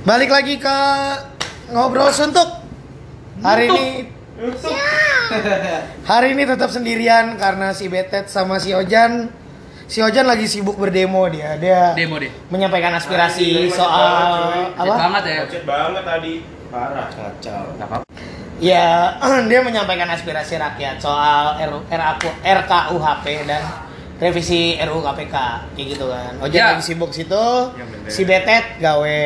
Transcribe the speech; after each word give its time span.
Balik 0.00 0.32
lagi 0.32 0.56
ke 0.56 0.78
ngobrol 1.70 2.08
suntuk. 2.10 2.48
Hari 3.40 3.68
ini 3.68 3.86
Hari 6.10 6.32
ini 6.32 6.42
tetap 6.44 6.68
sendirian 6.68 7.36
karena 7.36 7.72
si 7.72 7.86
Betet 7.86 8.26
sama 8.26 8.56
si 8.56 8.72
Ojan 8.72 9.28
Si 9.84 9.98
Ojan 9.98 10.22
lagi 10.24 10.46
sibuk 10.46 10.78
berdemo 10.78 11.26
dia. 11.26 11.58
Dia 11.58 11.92
Demo 11.92 12.14
deh. 12.16 12.30
menyampaikan 12.46 12.94
aspirasi 12.94 13.66
soal 13.68 14.70
apa? 14.70 14.86
banget 14.86 15.22
ya. 15.26 15.38
Macet 15.42 15.64
banget 15.66 16.02
tadi. 16.06 16.34
Parah, 16.70 17.10
kacau. 17.10 17.74
Apa-apa. 17.74 18.06
Ya, 18.62 19.18
dia 19.50 19.60
menyampaikan 19.60 20.06
aspirasi 20.06 20.54
rakyat 20.54 21.02
soal 21.02 21.58
RKUHP 22.38 23.24
dan 23.50 23.62
revisi 24.22 24.78
RUU 24.78 25.02
KPK 25.02 25.34
kayak 25.74 25.86
gitu 25.90 26.06
kan. 26.06 26.32
Ojan 26.38 26.54
Ya. 26.54 26.66
lagi 26.70 26.84
sibuk 26.86 27.10
situ, 27.10 27.46
Ya, 27.74 27.82
bener. 27.82 28.06
si 28.06 28.22
Betet 28.22 28.78
gawe. 28.78 29.22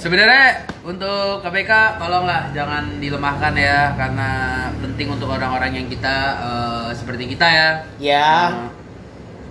Ya. 0.00 0.02
Sebenarnya 0.02 0.44
untuk 0.80 1.44
KPK 1.44 1.70
tolonglah 2.00 2.48
jangan 2.50 2.96
dilemahkan 2.96 3.52
ya 3.52 3.92
karena 3.92 4.30
penting 4.74 5.12
untuk 5.12 5.28
orang-orang 5.28 5.76
yang 5.76 5.86
kita 5.86 6.16
eh, 6.40 6.88
seperti 6.96 7.28
kita 7.28 7.44
ya. 7.44 7.68
Ya, 8.00 8.32
Eh, 8.48 8.68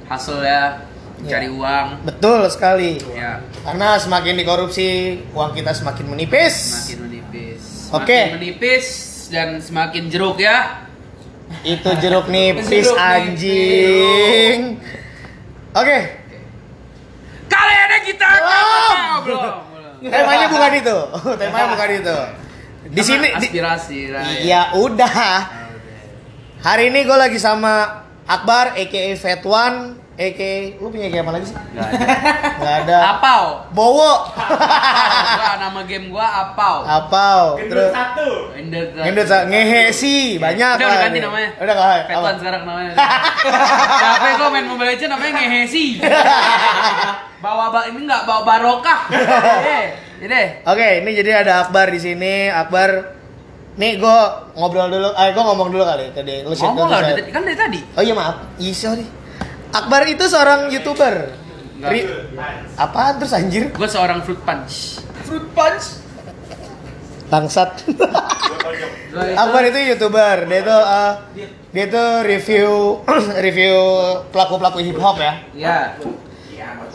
hustle 0.10 0.42
ya, 0.42 0.82
cari 1.22 1.46
Ya. 1.46 1.54
uang. 1.54 1.88
betul 2.02 2.50
sekali. 2.50 2.98
Ya, 3.14 3.46
Karena 3.62 3.94
semakin 3.96 4.34
dikorupsi, 4.36 4.90
uang 5.30 5.54
kita 5.54 5.70
semakin 5.70 6.06
menipis. 6.10 6.56
semakin 6.82 7.00
menipis. 7.06 7.62
Oke. 7.92 8.10
Semakin 8.10 8.36
menipis 8.36 8.86
dan 9.30 9.48
semakin 9.62 10.10
jeruk 10.10 10.42
ya. 10.42 10.90
Itu 11.62 11.94
jeruk 11.96 12.26
nipis 12.34 12.66
Jeruk 12.66 12.98
anjing. 12.98 14.82
Oke, 15.72 15.98
Kali 17.46 17.74
ini 17.76 17.98
kita 18.04 18.30
Belum. 18.34 18.98
belum. 19.24 19.69
Temanya 20.02 20.48
bukan 20.48 20.72
itu. 20.80 20.98
temanya 21.42 21.68
bukan 21.76 21.90
itu. 22.00 22.18
Di 22.90 23.02
sini 23.04 23.28
aspirasi 23.36 23.98
Ray. 24.10 24.48
Ya 24.48 24.72
udah. 24.80 25.16
Hari 26.60 26.92
ini 26.92 27.08
gue 27.08 27.18
lagi 27.18 27.40
sama 27.40 28.04
Akbar, 28.28 28.76
aka 28.76 29.02
Fat 29.16 29.44
One, 30.20 30.28
aka 30.28 30.52
lu 30.84 30.88
punya 30.92 31.08
game 31.08 31.24
apa 31.24 31.32
lagi 31.32 31.46
sih? 31.48 31.56
Gak 31.56 31.88
ada. 31.88 32.06
Gak 32.60 32.76
ada. 32.84 32.98
Apau. 33.16 33.44
Bowo. 33.72 34.12
gua 34.36 35.54
nama 35.56 35.80
game 35.88 36.12
gua 36.12 36.28
Apau. 36.28 36.84
Apau. 36.84 37.56
Gendut 37.56 37.72
Terus 37.72 37.92
satu. 37.96 38.30
Ender 38.52 38.84
Ngendut 39.00 39.28
sa- 39.32 39.48
ngehe 39.48 39.84
sih 39.96 40.36
banyak 40.36 40.76
Udah, 40.76 40.88
udah 40.92 41.00
ganti 41.08 41.20
namanya. 41.24 41.50
Udah 41.56 41.72
enggak 41.72 41.88
apa? 41.88 42.08
Petuan 42.12 42.36
sekarang 42.36 42.62
namanya. 42.68 42.94
Capek 44.04 44.32
gua 44.36 44.48
main 44.52 44.66
Mobile 44.68 44.90
Legends 44.92 45.12
namanya 45.16 45.32
ngehesi. 45.40 45.86
bawa 47.44 47.72
ba 47.72 47.88
ini 47.88 48.04
enggak 48.04 48.28
bawa 48.28 48.42
barokah. 48.44 49.00
Eh, 49.64 49.86
ini. 50.20 50.44
Oke, 50.68 50.88
ini 51.00 51.10
jadi 51.16 51.48
ada 51.48 51.64
Akbar 51.64 51.88
di 51.88 52.00
sini. 52.04 52.52
Akbar 52.52 53.16
Nih 53.80 53.96
gue 53.96 54.18
ngobrol 54.60 54.92
dulu, 54.92 55.08
eh 55.16 55.32
gue 55.32 55.40
ngomong 55.40 55.72
dulu 55.72 55.88
kali 55.88 56.12
tadi. 56.12 56.44
Lu 56.44 56.52
Ngomong 56.52 56.92
dulu, 56.92 57.00
lah 57.00 57.16
kan 57.32 57.48
dari 57.48 57.56
tadi. 57.56 57.80
Oh 57.96 58.04
iya 58.04 58.12
maaf, 58.12 58.60
iya 58.60 58.76
sorry. 58.76 59.08
Akbar 59.72 60.02
itu 60.06 60.26
seorang 60.26 60.70
youtuber. 60.70 61.30
Enggak. 61.76 61.90
Ri- 61.92 62.08
Apaan 62.76 63.14
terus 63.18 63.32
anjir? 63.32 63.70
Gua 63.72 63.86
seorang 63.86 64.20
fruit 64.22 64.40
punch. 64.40 65.00
Fruit 65.24 65.46
punch. 65.52 65.86
Itu- 67.86 68.10
Akbar 69.38 69.64
itu 69.66 69.80
youtuber. 69.86 70.38
Dia 70.44 70.60
itu 70.60 70.76
eh, 70.76 71.14
dia 71.70 71.84
itu 71.86 72.04
review 72.24 72.72
review 73.46 73.78
pelaku 74.28 74.58
pelaku 74.58 74.78
hip 74.82 74.98
hop 74.98 75.18
ya. 75.18 75.34
Ya. 75.54 75.80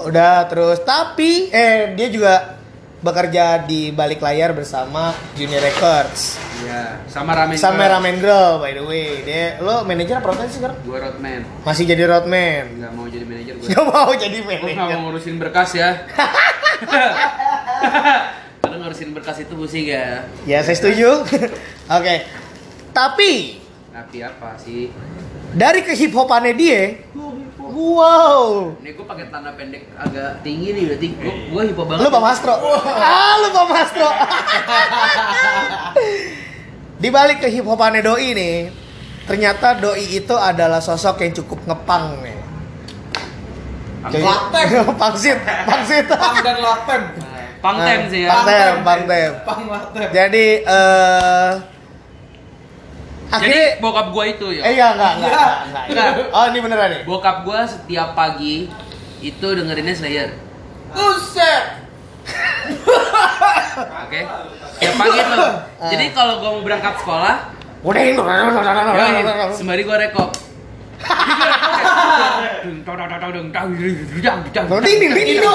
Udah 0.01 0.45
terus 0.45 0.83
tapi 0.83 1.49
eh 1.49 1.95
dia 1.95 2.09
juga 2.09 2.54
bekerja 3.05 3.61
di 3.61 3.93
balik 3.93 4.19
layar 4.19 4.51
bersama 4.51 5.13
Junior 5.37 5.61
Records. 5.61 6.41
Ya, 6.65 7.05
sama 7.05 7.37
ramen. 7.37 7.55
Sama 7.55 7.85
Girl. 7.85 7.93
Ramen 7.93 8.17
Girl 8.17 8.53
by 8.57 8.73
the 8.73 8.81
way. 8.83 9.21
Dia 9.21 9.61
lo 9.61 9.85
manajer 9.85 10.17
apa 10.17 10.33
roadman 10.33 10.49
sih 10.49 10.57
sekarang? 10.57 10.81
Gua 10.81 10.99
roadman. 10.99 11.45
Masih 11.61 11.85
jadi 11.85 12.09
roadman. 12.09 12.65
Enggak 12.73 12.93
mau 12.97 13.05
jadi 13.05 13.25
manajer 13.29 13.55
gua. 13.55 13.69
Gak 13.71 13.85
mau 13.85 14.11
jadi 14.11 14.39
Gua 14.41 14.49
manajer. 14.49 14.75
mau 14.75 14.97
ngurusin 15.05 15.37
berkas 15.37 15.71
ya. 15.77 15.91
Karena 18.59 18.77
ngurusin 18.81 19.09
berkas 19.13 19.37
itu 19.39 19.53
pusing 19.53 19.85
ya. 19.85 20.25
Ya 20.45 20.65
saya 20.65 20.73
setuju. 20.75 21.21
Oke. 21.97 22.15
Tapi 22.91 23.61
Tapi 23.91 24.17
apa 24.21 24.57
sih? 24.59 24.91
dari 25.55 25.87
kehip 25.87 26.11
hopannya 26.11 26.51
dia, 26.51 26.99
wow. 27.75 28.71
Ini 28.79 28.91
gue 28.95 29.05
pakai 29.05 29.27
tanda 29.29 29.51
pendek 29.59 29.91
agak 29.99 30.47
tinggi 30.47 30.71
nih 30.73 30.95
berarti 30.95 31.09
gue 31.19 31.35
gue 31.51 31.63
hipo 31.75 31.83
banget. 31.85 32.07
Lu 32.07 32.09
Pak 32.15 32.23
Mastro. 32.23 32.55
Ah, 32.87 33.35
lu 33.43 33.49
Pak 33.51 33.67
Mastro. 33.67 34.09
Di 37.03 37.09
balik 37.13 37.45
ke 37.45 37.53
hip 37.53 37.67
hopannya 37.67 38.01
doi 38.01 38.33
nih, 38.33 38.73
ternyata 39.29 39.77
doi 39.77 40.17
itu 40.17 40.33
adalah 40.39 40.81
sosok 40.81 41.21
yang 41.21 41.37
cukup 41.37 41.61
ngepang 41.69 42.17
nih. 42.23 42.39
Cuy. 44.05 44.21
Pangsit, 45.01 45.39
pangsit. 45.65 46.05
Pang 46.09 46.37
dan 46.45 46.57
latem. 46.61 47.03
Pangtem 47.65 48.01
sih 48.13 48.21
ya. 48.25 48.29
Pangtem, 48.29 48.73
pangtem. 48.85 49.31
Pang 49.49 49.63
latem. 49.65 50.09
Jadi 50.13 50.47
eh 50.61 51.51
Jadi 51.57 51.74
akhirnya 53.27 53.79
bokap 53.79 54.07
gue 54.11 54.25
itu 54.29 54.47
ya. 54.53 54.63
eh 54.63 54.73
iya 54.75 54.87
enggak 54.93 55.13
enggak, 55.17 55.33
Iya. 55.33 55.55
enggak, 55.65 55.85
enggak. 55.89 56.09
Oh, 56.31 56.45
ini 56.47 56.59
beneran 56.61 56.89
nih. 56.91 57.01
Bokap 57.05 57.37
gue 57.43 57.61
setiap 57.67 58.09
pagi 58.13 58.69
itu 59.21 59.47
dengerinnya 59.47 59.95
Slayer. 59.95 60.31
Buset. 60.91 61.65
Oke. 64.05 64.21
Setiap 64.73 64.95
pagi 64.95 65.19
tuh. 65.21 65.41
Ah. 65.81 65.89
Jadi 65.89 66.05
kalau 66.13 66.35
gue 66.39 66.51
mau 66.51 66.63
berangkat 66.63 66.95
sekolah, 66.99 67.35
Udah 67.83 68.01
ini. 68.01 68.17
sembari 69.53 69.83
gue 69.83 69.97
rekop. 69.99 70.31
Itu 75.05 75.51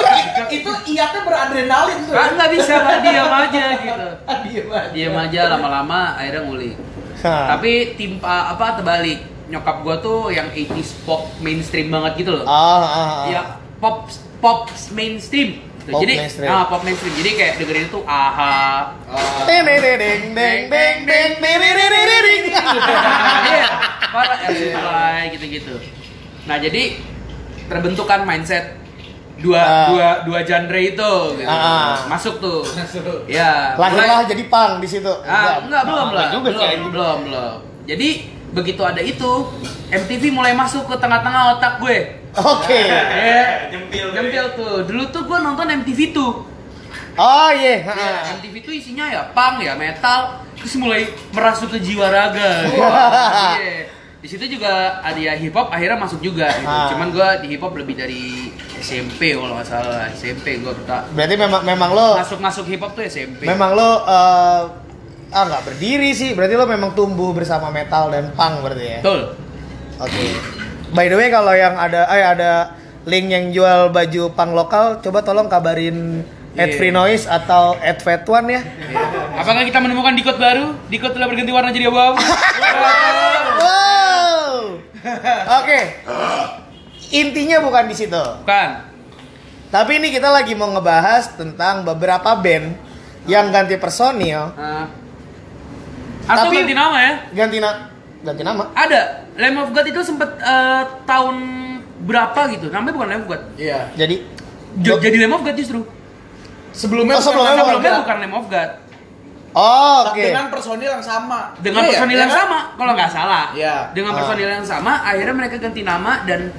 itu 0.52 0.72
iatnya 0.94 1.22
beradrenalin 1.24 1.98
tuh. 2.06 2.14
Kan 2.14 2.30
nggak 2.36 2.50
bisa 2.54 2.74
lah 2.78 2.98
diam 3.02 3.32
aja 3.32 3.64
gitu. 3.76 4.08
Diam 4.46 4.70
aja. 4.70 4.90
Diam 4.94 5.16
aja 5.16 5.42
lama-lama 5.50 6.00
akhirnya 6.16 6.42
ngulik. 6.46 6.76
Tapi 7.24 8.00
timpa 8.00 8.56
apa 8.56 8.80
terbalik. 8.80 9.20
Nyokap 9.50 9.82
gue 9.82 9.96
tuh 10.06 10.20
yang 10.30 10.54
80s 10.54 11.04
pop 11.10 11.26
mainstream 11.42 11.90
banget 11.90 12.22
gitu 12.22 12.38
loh. 12.38 12.46
Ah, 12.46 12.86
ah, 12.86 12.86
ah. 12.86 13.24
ya 13.28 13.42
pop 13.82 14.08
pop 14.40 14.70
mainstream 14.94 15.70
Gitu. 15.90 15.98
Pop 15.98 16.02
jadi 16.06 16.16
mainstream. 16.22 16.50
ah 16.54 16.64
pop 16.70 16.82
mainstream 16.86 17.14
jadi 17.18 17.30
kayak 17.34 17.54
dengerin 17.58 17.86
itu 17.90 18.00
aha 18.06 18.58
Deng, 19.50 19.66
deng, 19.66 19.80
deng, 19.82 19.98
deng, 19.98 20.22
deng, 20.38 20.60
deng, 20.70 20.96
deng, 21.10 21.32
deng, 21.42 21.58
deng, 21.58 21.82
deng, 21.82 21.90
deng, 21.90 22.22
deng. 22.30 22.44
Iya, 23.50 23.68
para 24.14 24.36
Air 24.46 24.54
Supply 24.54 25.20
gitu-gitu 25.34 25.76
nah 26.46 26.58
jadi 26.62 26.98
terbentukan 27.70 28.26
mindset 28.26 28.79
dua 29.40 29.58
Ah. 29.58 29.88
dua 29.88 30.08
dua 30.24 30.40
genre 30.42 30.76
itu 30.78 31.12
gitu. 31.34 31.48
Ah. 31.48 32.04
masuk 32.06 32.38
tuh 32.38 32.60
Masuk. 32.62 33.24
ya 33.26 33.74
Lahirlah 33.74 34.24
jadi 34.24 34.44
pang 34.46 34.78
di 34.78 34.86
situ. 34.86 35.08
ah, 35.22 35.60
enggak 35.60 35.84
belum 35.84 36.06
Enggak 36.06 36.18
lah 36.18 36.28
juga 36.30 36.48
belum, 36.50 36.62
sih. 36.62 36.78
belum 36.86 37.18
belum 37.26 37.56
jadi 37.86 38.10
begitu 38.50 38.82
ada 38.82 39.00
itu 39.00 39.32
MTV 39.90 40.24
mulai 40.30 40.52
masuk 40.52 40.86
ke 40.86 40.96
tengah-tengah 40.96 41.56
otak 41.56 41.80
gue 41.80 41.98
Oke. 42.32 42.78
Eh, 42.78 43.74
Jempil. 43.74 44.14
Jempil 44.14 44.46
tuh. 44.54 44.86
Dulu 44.86 45.10
tuh 45.10 45.26
gue 45.26 45.38
nonton 45.40 45.66
MTV 45.66 46.14
tuh. 46.14 46.46
Oh 47.16 47.50
iya. 47.50 47.82
Ya, 47.82 47.90
ha. 47.90 48.38
MTV 48.38 48.62
tuh 48.62 48.70
isinya 48.72 49.02
ya 49.04 49.34
punk 49.34 49.60
ya 49.60 49.74
metal 49.74 50.38
terus 50.54 50.78
mulai 50.78 51.04
merasuk 51.32 51.74
ke 51.74 51.82
jiwa 51.82 52.06
raga. 52.06 52.70
Iya. 53.58 53.90
Di 54.20 54.28
situ 54.28 54.46
juga 54.48 54.70
ada 55.00 55.16
ya 55.16 55.34
hip 55.34 55.52
hop 55.52 55.68
akhirnya 55.70 55.98
masuk 55.98 56.22
juga 56.22 56.54
gitu. 56.54 56.70
Ah. 56.70 56.94
Cuman 56.94 57.10
gua 57.10 57.42
di 57.42 57.50
hip 57.50 57.62
hop 57.62 57.74
lebih 57.74 57.98
dari 57.98 58.54
SMP 58.80 59.34
kalau 59.34 59.54
nggak 59.54 59.68
salah 59.68 60.08
SMP 60.10 60.60
gua 60.60 60.74
tak 60.84 61.12
Berarti 61.12 61.36
memang 61.36 61.62
memang 61.62 61.90
lo 61.92 62.10
masuk 62.16 62.40
masuk 62.40 62.66
hip 62.66 62.80
hop 62.80 62.92
tuh 62.94 63.04
SMP. 63.04 63.44
memang 63.44 63.76
lo 63.76 64.04
eh, 64.04 64.62
ah 65.30 65.44
nggak 65.46 65.64
berdiri 65.64 66.10
sih. 66.12 66.34
Berarti 66.34 66.56
lo 66.56 66.66
memang 66.66 66.92
tumbuh 66.94 67.30
bersama 67.32 67.70
metal 67.70 68.10
dan 68.10 68.34
punk 68.34 68.64
berarti 68.64 68.86
ya. 68.88 69.00
Betul. 69.00 69.22
Oke. 70.00 70.24
By 70.90 71.06
the 71.06 71.16
way 71.16 71.30
kalau 71.30 71.54
yang 71.54 71.76
ada 71.76 72.10
eh 72.10 72.24
ada 72.26 72.52
link 73.06 73.28
yang 73.28 73.46
jual 73.52 73.90
baju 73.90 74.34
punk 74.34 74.52
lokal, 74.54 74.86
coba 75.00 75.22
tolong 75.22 75.46
kabarin 75.46 76.26
at 76.56 76.68
Iya. 76.68 76.76
Free 76.76 76.90
Noise 76.90 77.26
atau 77.26 77.78
at 77.78 78.02
Fat 78.02 78.26
One 78.26 78.48
ya. 78.50 78.62
Iya. 78.66 79.06
Apakah 79.38 79.64
kita 79.64 79.80
menemukan 79.80 80.18
dikot 80.18 80.36
baru? 80.36 80.74
Dikot 80.88 81.14
telah 81.14 81.30
berganti 81.30 81.52
warna 81.52 81.70
jadi 81.70 81.88
abu-abu. 81.88 82.18
Wow. 83.60 84.82
Oke. 85.62 85.80
Intinya 87.12 87.58
bukan 87.60 87.84
di 87.86 87.96
situ. 87.96 88.24
Bukan. 88.44 88.70
Tapi 89.70 89.92
ini 89.96 90.10
kita 90.10 90.28
lagi 90.28 90.54
mau 90.54 90.70
ngebahas 90.70 91.34
tentang 91.34 91.82
beberapa 91.84 92.34
band 92.36 92.74
yang 93.26 93.50
ganti 93.50 93.76
personil, 93.76 94.54
Nah. 94.54 94.90
Atau 96.26 96.46
Tapi- 96.48 96.62
ganti 96.62 96.74
nama 96.74 96.98
ya? 97.00 97.14
ganti 97.32 97.58
na 97.58 97.90
ganti 98.22 98.44
nama. 98.44 98.70
Ada. 98.72 99.26
Lamb 99.34 99.58
of 99.60 99.70
God 99.72 99.86
itu 99.88 100.02
sempet 100.04 100.30
eh, 100.38 100.82
tahun 101.04 101.36
berapa 102.00 102.50
gitu? 102.52 102.70
Namanya 102.70 102.94
bukan 102.94 103.08
Lamb 103.08 103.24
of 103.24 103.30
God. 103.30 103.42
Iya. 103.56 103.90
Jadi 103.96 104.16
J- 104.78 105.02
jadi 105.02 105.18
Lamb 105.20 105.34
of 105.34 105.42
God 105.42 105.56
justru. 105.56 105.82
Sebelumnya 106.70 107.18
Oh, 107.18 107.22
sebelumnya 107.24 107.54
bukan 107.56 107.66
Sebelumnya 107.72 107.94
bukan 108.00 108.18
Lamb 108.20 108.36
of 108.36 108.46
God. 108.48 108.72
Oh, 109.50 110.00
oke. 110.06 110.22
Dengan 110.22 110.46
personil 110.48 110.90
yang 110.92 111.02
sama. 111.02 111.40
Dengan 111.58 111.82
Iya, 111.82 111.90
personil 111.90 112.14
iya 112.14 112.22
yang 112.22 112.30
kan? 112.30 112.40
sama, 112.46 112.60
kalau 112.78 112.92
nggak 112.94 113.10
salah. 113.10 113.46
Iya. 113.58 113.76
Dengan 113.92 114.12
Ah. 114.14 114.18
personil 114.22 114.50
yang 114.52 114.62
sama, 114.64 114.94
akhirnya 115.02 115.34
mereka 115.34 115.56
ganti 115.58 115.82
nama 115.82 116.22
dan 116.24 116.54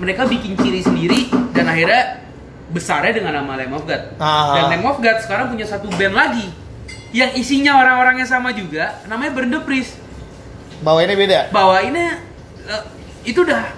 mereka 0.00 0.24
bikin 0.24 0.56
ciri 0.56 0.80
sendiri 0.80 1.28
dan 1.52 1.68
akhirnya 1.68 2.24
besarnya 2.70 3.12
dengan 3.12 3.36
nama 3.36 3.52
Lamb 3.54 3.74
of 3.74 3.84
God. 3.84 4.16
Ah. 4.16 4.56
Dan 4.56 4.64
Lamb 4.72 4.86
of 4.86 4.98
God 4.98 5.18
sekarang 5.20 5.46
punya 5.48 5.66
satu 5.66 5.92
band 5.92 6.16
lagi 6.16 6.48
yang 7.10 7.34
isinya 7.34 7.76
orang-orangnya 7.76 8.24
sama 8.24 8.50
juga, 8.50 9.02
namanya 9.04 9.30
Burn 9.30 9.50
the 9.50 9.60
Priest. 9.60 9.98
Bawainnya 10.80 11.14
beda. 11.14 11.38
Bawainnya 11.50 12.22
eh, 12.64 12.84
itu 13.22 13.44
udah 13.44 13.76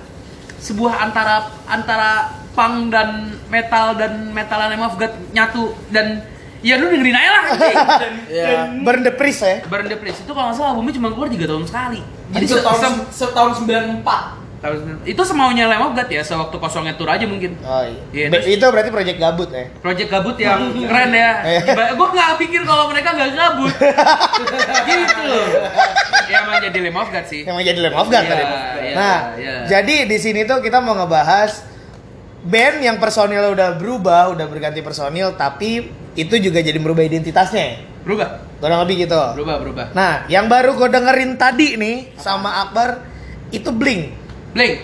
sebuah 0.62 1.02
antara 1.02 1.50
antara 1.66 2.30
punk 2.52 2.92
dan 2.92 3.32
metal 3.48 3.96
dan 3.96 4.30
metal 4.30 4.60
Lamb 4.62 4.84
of 4.84 4.94
God 4.94 5.10
nyatu 5.32 5.72
dan 5.88 6.22
ya 6.62 6.78
lu 6.78 6.86
dengerin 6.86 7.16
aja 7.16 7.30
lah. 7.32 7.42
anjing. 7.50 7.76
Iya. 8.30 8.58
Burn 8.84 9.02
the 9.02 9.10
Priest 9.10 9.42
ya. 9.42 9.64
Burn 9.66 9.88
the 9.88 9.98
Priest 9.98 10.22
itu 10.22 10.30
kalau 10.30 10.52
nggak 10.52 10.56
salah 10.56 10.70
albumnya 10.70 10.94
cuma 10.94 11.08
keluar 11.10 11.26
3 11.26 11.42
tahun 11.42 11.64
sekali. 11.66 12.00
Jadi 12.30 12.44
se- 12.46 12.54
setahun, 12.60 12.80
se- 12.80 13.26
setahun 13.26 13.52
94. 13.64 14.41
Itu 15.02 15.22
semaunya 15.26 15.66
God 15.90 16.06
ya, 16.06 16.22
sewaktu 16.22 16.54
kosongnya 16.54 16.94
tour 16.94 17.10
aja 17.10 17.26
mungkin. 17.26 17.58
Oh 17.60 17.82
iya. 17.82 17.98
Iya, 18.14 18.26
Be- 18.30 18.38
terus- 18.38 18.54
itu 18.54 18.64
berarti 18.64 18.90
project 18.90 19.18
gabut 19.18 19.50
ya. 19.50 19.64
Project 19.82 20.08
gabut 20.08 20.36
yang 20.38 20.60
keren 20.86 21.10
ya. 21.10 21.30
Iya. 21.42 21.62
gue 21.92 22.08
nggak 22.08 22.30
pikir 22.38 22.62
kalau 22.62 22.86
mereka 22.86 23.10
nggak 23.10 23.30
gabut. 23.34 23.74
gitu 24.88 25.22
loh. 25.26 25.46
Ya 26.30 26.36
emang 26.40 26.62
jadi 26.62 26.78
God 27.10 27.26
sih. 27.26 27.42
Lamb 27.82 27.98
of 27.98 28.06
God 28.06 28.22
Iya, 28.22 28.30
tadi. 28.30 28.44
iya, 28.46 28.94
nah, 28.94 29.18
iya. 29.34 29.54
jadi 29.66 29.96
di 30.06 30.16
sini 30.16 30.46
tuh 30.46 30.62
kita 30.62 30.78
mau 30.78 30.94
ngebahas 30.94 31.66
band 32.42 32.76
yang 32.82 32.96
personilnya 33.02 33.50
udah 33.50 33.68
berubah, 33.74 34.30
udah 34.30 34.46
berganti 34.46 34.78
personil, 34.78 35.34
tapi 35.34 35.90
itu 36.14 36.34
juga 36.38 36.62
jadi 36.62 36.78
merubah 36.78 37.02
identitasnya. 37.02 37.82
Berubah, 38.02 38.46
Kurang 38.58 38.86
lebih 38.86 39.06
gitu. 39.06 39.18
berubah, 39.34 39.58
berubah. 39.58 39.86
Nah, 39.90 40.22
yang 40.26 40.46
baru 40.46 40.74
gue 40.74 40.86
dengerin 40.86 41.34
tadi 41.34 41.74
nih 41.74 42.14
sama 42.14 42.62
Akbar 42.62 43.02
itu 43.50 43.70
Blink 43.70 44.21
Blink, 44.52 44.74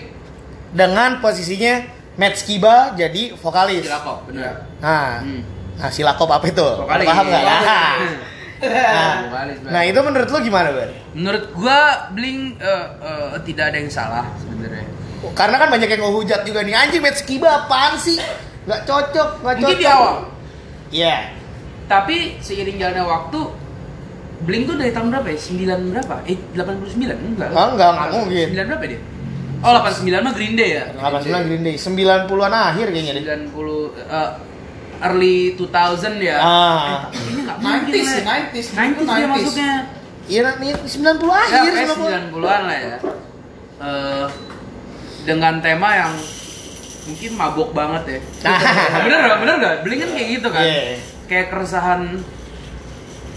dengan 0.71 1.17
posisinya 1.17 1.85
Matt 2.15 2.35
Skiba 2.35 2.93
jadi 2.93 3.33
vokalis. 3.33 3.85
Silakop, 3.85 4.25
bener. 4.25 4.65
Nah, 4.77 5.21
Hmm. 5.21 5.41
nah 5.75 5.89
Silakop 5.89 6.27
apa 6.27 6.45
itu? 6.45 6.61
Vokalis. 6.61 7.05
Paham 7.05 7.25
nggak? 7.25 7.43
Nah, 7.43 7.93
nah, 8.59 9.15
Vokalis, 9.23 9.57
nah, 9.73 9.81
itu 9.83 9.99
menurut 9.99 10.27
lu 10.27 10.37
gimana, 10.43 10.69
Bar? 10.69 10.89
Menurut 11.13 11.43
gua 11.53 11.79
Blink 12.11 12.59
eh, 12.59 12.85
eh, 12.99 13.39
tidak 13.45 13.71
ada 13.71 13.77
yang 13.77 13.89
salah 13.89 14.25
sebenarnya. 14.35 14.85
Karena 15.31 15.55
kan 15.57 15.67
banyak 15.67 15.89
yang 15.89 16.01
ngehujat 16.01 16.41
juga 16.43 16.63
nih 16.63 16.75
anjing 16.75 17.03
Matt 17.03 17.19
Skiba 17.19 17.67
apaan 17.67 17.95
sih? 17.95 18.19
Nggak 18.63 18.81
cocok, 18.83 19.29
nggak 19.39 19.55
cocok. 19.55 19.67
Mungkin 19.67 19.79
di 19.79 19.87
awal, 19.87 20.15
Iya. 20.89 21.15
tapi 21.85 22.37
seiring 22.39 22.77
jalannya 22.77 23.05
waktu 23.05 23.39
Blink 24.39 24.71
tuh 24.71 24.79
dari 24.79 24.95
tahun 24.95 25.11
berapa 25.11 25.27
ya? 25.27 25.37
9 25.37 25.91
berapa? 25.91 26.15
Eh, 26.23 26.39
89? 26.55 27.35
Enggak. 27.35 27.51
Oh, 27.51 27.75
enggak, 27.75 27.89
enggak 27.91 28.09
mungkin. 28.15 28.47
9 28.55 28.67
berapa 28.71 28.85
dia? 28.87 28.99
Oh, 29.59 29.75
89 29.75 30.23
mah 30.23 30.33
Green 30.33 30.55
Day 30.55 30.69
ya? 30.79 30.85
89 30.95 31.47
Green 31.51 31.63
Day, 31.67 31.75
90-an 31.75 32.53
akhir 32.53 32.87
kayaknya 32.95 33.13
deh. 33.19 33.23
90 33.51 33.51
eh, 34.07 34.29
early 35.03 35.37
2000 35.59 36.15
ya. 36.23 36.37
Ah. 36.39 37.11
Eh, 37.11 37.19
ini 37.27 37.39
enggak 37.43 37.57
mungkin. 37.59 37.91
90s, 37.91 38.07
Le. 38.07 38.21
90s, 38.23 38.67
90s 38.71 39.03
dia 39.03 39.27
90s. 39.27 39.27
masuknya. 39.27 39.71
Iya, 40.29 40.41
nih 40.61 40.69
90 40.79 41.27
Ya, 41.27 41.59
akhir 41.59 41.71
90. 41.75 42.31
90-an 42.31 42.61
lah 42.63 42.77
ya. 42.79 42.97
Eh, 43.79 44.25
dengan 45.27 45.53
tema 45.59 45.89
yang 45.91 46.13
mungkin 47.03 47.31
mabok 47.35 47.69
banget 47.75 48.03
ya. 48.07 48.19
bener 49.03 49.19
gak? 49.27 49.37
Bener 49.43 49.55
gak? 49.59 49.75
Blink 49.83 49.99
kan 50.07 50.09
kayak 50.15 50.27
gitu 50.39 50.47
kan? 50.55 50.63
Iya. 50.63 50.83
Kayak 51.27 51.45
keresahan 51.51 52.01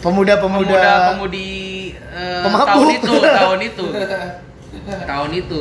Pemuda-pemuda 0.02 0.66
pemuda-pemudi 0.66 1.50
eh, 1.94 2.42
Pemabuk. 2.42 2.66
tahun 2.66 2.88
itu, 2.98 3.14
tahun 3.22 3.60
itu, 3.62 3.86
tahun 5.10 5.30
itu 5.30 5.60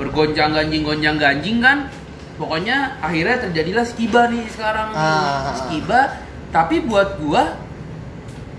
bergonjang 0.00 0.56
ganjing 0.56 0.82
gonjang 0.82 1.16
ganjing 1.20 1.60
kan. 1.60 1.92
Pokoknya 2.40 2.96
akhirnya 2.98 3.36
terjadilah 3.44 3.84
skiba 3.84 4.32
nih 4.32 4.48
sekarang 4.48 4.96
Ah. 4.96 5.52
skiba. 5.52 6.24
Tapi 6.48 6.80
buat 6.82 7.20
gua 7.20 7.60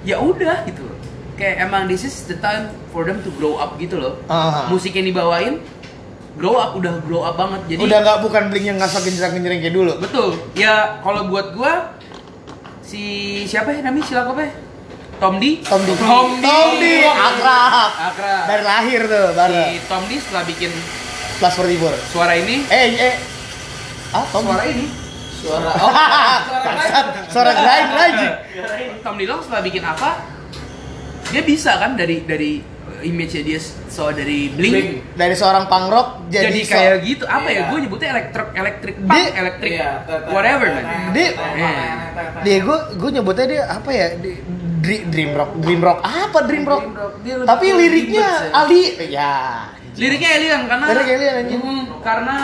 ya 0.05 0.21
udah 0.21 0.63
gitu. 0.69 0.85
Kayak 1.33 1.65
emang 1.65 1.89
this 1.89 2.05
is 2.05 2.29
the 2.29 2.37
time 2.37 2.69
for 2.93 3.01
them 3.01 3.25
to 3.25 3.33
grow 3.35 3.57
up 3.57 3.81
gitu 3.81 3.97
loh. 3.97 4.21
Ah. 4.29 4.69
Musik 4.69 4.93
yang 4.93 5.09
dibawain 5.09 5.57
grow 6.37 6.55
up 6.55 6.77
udah 6.77 7.01
grow 7.03 7.25
up 7.25 7.35
banget. 7.35 7.73
Jadi 7.73 7.81
Udah 7.81 7.97
nggak 7.99 8.17
bukan 8.21 8.43
Blink 8.53 8.65
yang 8.69 8.77
ngasal 8.77 9.01
genjreng-genjreng 9.01 9.59
kayak 9.59 9.73
dulu. 9.73 9.93
Betul. 9.97 10.37
Ya 10.53 11.01
kalau 11.01 11.25
buat 11.25 11.57
gua 11.57 11.97
si 12.81 13.01
siapa 13.49 13.73
ya 13.73 13.81
namanya 13.81 14.05
silakan 14.05 14.37
apa? 14.37 14.45
Tom 15.17 15.37
D. 15.37 15.61
Tom 15.61 15.81
D. 15.85 15.89
Tom 15.97 16.29
D. 16.37 16.43
Tom 16.43 16.71
D. 16.77 16.85
Akrab. 17.05 17.89
Akrab. 18.09 18.43
Dari 18.49 18.63
lahir 18.65 19.01
tuh, 19.05 19.25
Si 19.29 19.37
bareng. 19.37 19.69
Tom 19.85 20.03
D 20.05 20.11
setelah 20.17 20.43
bikin 20.45 20.71
Plus 21.41 21.53
Fortibur. 21.53 21.89
suara 22.07 22.37
ini, 22.37 22.61
Eh, 22.63 22.87
eh. 22.93 23.15
Ah, 24.11 24.21
Tom 24.29 24.45
suara 24.45 24.61
ini, 24.63 24.85
Suara. 25.33 25.73
Oh, 25.81 25.89
suara 25.89 27.01
suara 27.25 27.51
grind 27.51 27.91
lagi. 27.91 28.27
Tom 29.01 29.17
D 29.17 29.25
Long 29.25 29.41
setelah 29.41 29.63
bikin 29.63 29.81
apa? 29.81 30.21
Dia 31.27 31.41
bisa 31.41 31.75
kan 31.75 31.97
dari 31.97 32.21
dari 32.21 32.61
image 33.01 33.41
dia 33.41 33.57
so 33.89 34.13
dari 34.13 34.53
Blink, 34.53 34.69
Blink. 34.71 34.89
Dari 35.11 35.33
seorang 35.33 35.65
punk 35.65 35.89
rock 35.89 36.07
jadi, 36.29 36.45
jadi, 36.45 36.61
so- 36.61 36.71
kayak 36.71 36.95
gitu. 37.01 37.23
Apa 37.25 37.47
Iya. 37.47 37.57
ya? 37.57 37.63
Gue 37.65 37.79
nyebutnya 37.81 38.09
elektrik 38.13 38.47
elektrik 38.53 38.95
Dia- 38.95 39.09
punk, 39.09 39.33
elektrik 39.33 39.71
Iya, 39.73 39.89
whatever 40.29 40.67
man. 40.69 40.85
Dia- 41.09 41.33
Iya. 41.33 41.71
dia 42.43 42.57
gue 42.59 42.77
gue 42.95 43.09
nyebutnya 43.11 43.45
dia 43.47 43.61
apa 43.65 43.89
ya 43.89 44.07
di, 44.13 44.31
dream 45.07 45.31
rock 45.31 45.51
dream 45.57 45.79
rock 45.79 45.97
apa 45.99 46.37
dream 46.43 46.63
rock, 46.63 46.83
Dream 46.83 46.93
rock. 46.95 47.13
Dia 47.23 47.35
tapi 47.41 47.65
liriknya 47.71 48.29
ya. 48.45 48.53
Ali 48.55 48.81
ya 49.09 49.33
Liriknya 49.95 50.29
alien 50.35 50.61
karena 50.65 50.85
Liriknya 50.87 51.15
alien, 51.17 51.33
anjing. 51.43 51.59
Hmm, 51.61 51.81
karena 51.99 52.37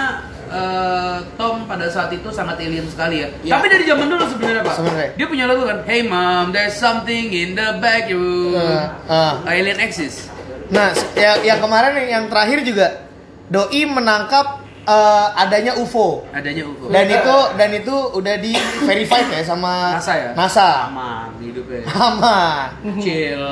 eh, 0.48 1.16
Tom 1.36 1.64
pada 1.64 1.88
saat 1.88 2.12
itu 2.12 2.28
sangat 2.30 2.60
alien 2.60 2.88
sekali 2.88 3.24
ya. 3.24 3.28
Iya. 3.42 3.52
Tapi 3.56 3.66
dari 3.68 3.84
zaman 3.84 4.06
dulu 4.08 4.24
sebenarnya 4.28 4.62
pak. 4.64 4.76
Sebenarnya. 4.76 5.10
Dia 5.16 5.26
punya 5.28 5.46
lagu 5.48 5.64
kan, 5.64 5.80
Hey 5.84 6.02
mom, 6.04 6.52
there's 6.52 6.76
something 6.76 7.28
in 7.30 7.56
the 7.56 7.80
back 7.80 8.08
you. 8.08 8.52
Eh, 8.56 8.84
eh. 9.08 9.34
Alien 9.48 9.80
exist. 9.80 10.32
nah 10.68 10.92
yang 11.16 11.40
yang 11.48 11.60
kemarin 11.64 11.96
yang, 11.96 12.10
yang 12.12 12.26
terakhir 12.28 12.60
juga 12.62 13.08
doi 13.48 13.88
menangkap 13.88 14.60
eh, 14.84 15.28
adanya 15.40 15.80
UFO 15.80 16.28
Adanya 16.36 16.68
UFO. 16.68 16.92
dan 16.92 17.08
itu 17.08 17.36
dan 17.56 17.70
itu 17.72 17.96
udah 18.12 18.36
di 18.36 18.52
verified 18.84 19.32
ya 19.32 19.48
sama 19.48 19.96
NASA 19.96 20.14
ya. 20.20 20.30
NASA 20.36 20.92
Aman 20.92 21.32
hidupnya. 21.40 21.88
aman 21.88 22.68
Chill. 23.00 23.44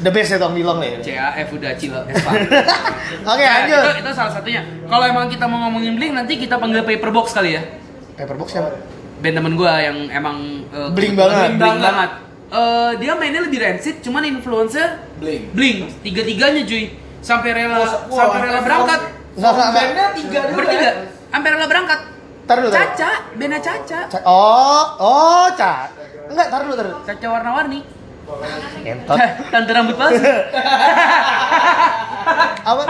The 0.00 0.10
best 0.10 0.30
ya 0.30 0.38
Tom 0.38 0.52
Dilong 0.52 0.78
ya 0.78 0.96
CAF 0.98 1.48
udah 1.50 1.72
chill. 1.74 1.92
Espa. 2.08 2.30
oke 2.32 2.44
Nah, 3.38 3.52
lanjut 3.58 3.78
itu, 3.78 3.90
itu 4.00 4.10
salah 4.10 4.32
satunya. 4.32 4.62
Kalau 4.84 5.04
emang 5.04 5.26
kita 5.26 5.44
mau 5.44 5.58
ngomongin 5.62 5.94
Blink 5.94 6.12
nanti 6.12 6.36
kita 6.36 6.56
panggil 6.56 6.82
Paperbox 6.82 7.32
kali 7.32 7.54
ya. 7.54 7.62
paperbox 8.14 8.48
siapa 8.50 8.70
Band 9.20 9.36
temen 9.36 9.52
gua 9.52 9.76
yang 9.78 10.08
emang 10.08 10.64
eh, 10.66 10.88
Blink 10.90 11.14
banget. 11.14 11.54
Blink 11.54 11.78
banget. 11.78 12.10
Eh, 12.50 12.92
dia 12.98 13.12
mainnya 13.14 13.40
lebih 13.40 13.58
rancid, 13.58 14.00
cuman 14.00 14.24
influence-nya 14.26 14.98
Blink. 15.16 15.52
Blink 15.52 15.78
tiga-tiganya 16.00 16.64
cuy 16.64 16.84
sampai 17.20 17.50
rela 17.52 17.78
Wah, 17.78 17.88
sampai 18.08 18.38
rela 18.40 18.56
wah, 18.56 18.64
berangkat 18.64 19.00
Nggak, 19.30 19.52
nggak, 19.52 19.68
nggak. 19.68 19.82
Bandnya 19.84 20.06
tiga 20.16 20.40
dulu 20.42 20.56
bertiga 20.58 20.82
ya. 20.82 20.92
sampai 21.28 21.48
rela 21.50 21.66
berangkat 21.68 22.00
Ntar 22.42 22.56
dulu. 22.58 22.70
Caca 22.72 23.10
bandnya 23.30 23.60
Caca 23.60 23.98
Ca- 24.08 24.24
oh 24.24 24.84
oh 24.98 25.46
ca 25.52 25.72
enggak 26.26 26.46
tar 26.48 26.60
dulu 26.64 26.74
tar 26.74 26.86
dulu 26.88 26.98
Caca 27.04 27.26
warna-warni 27.28 27.78
Entot. 28.80 29.18
tante 29.48 29.70
rambut 29.70 29.94
palsu 29.94 30.24
apa 32.60 32.82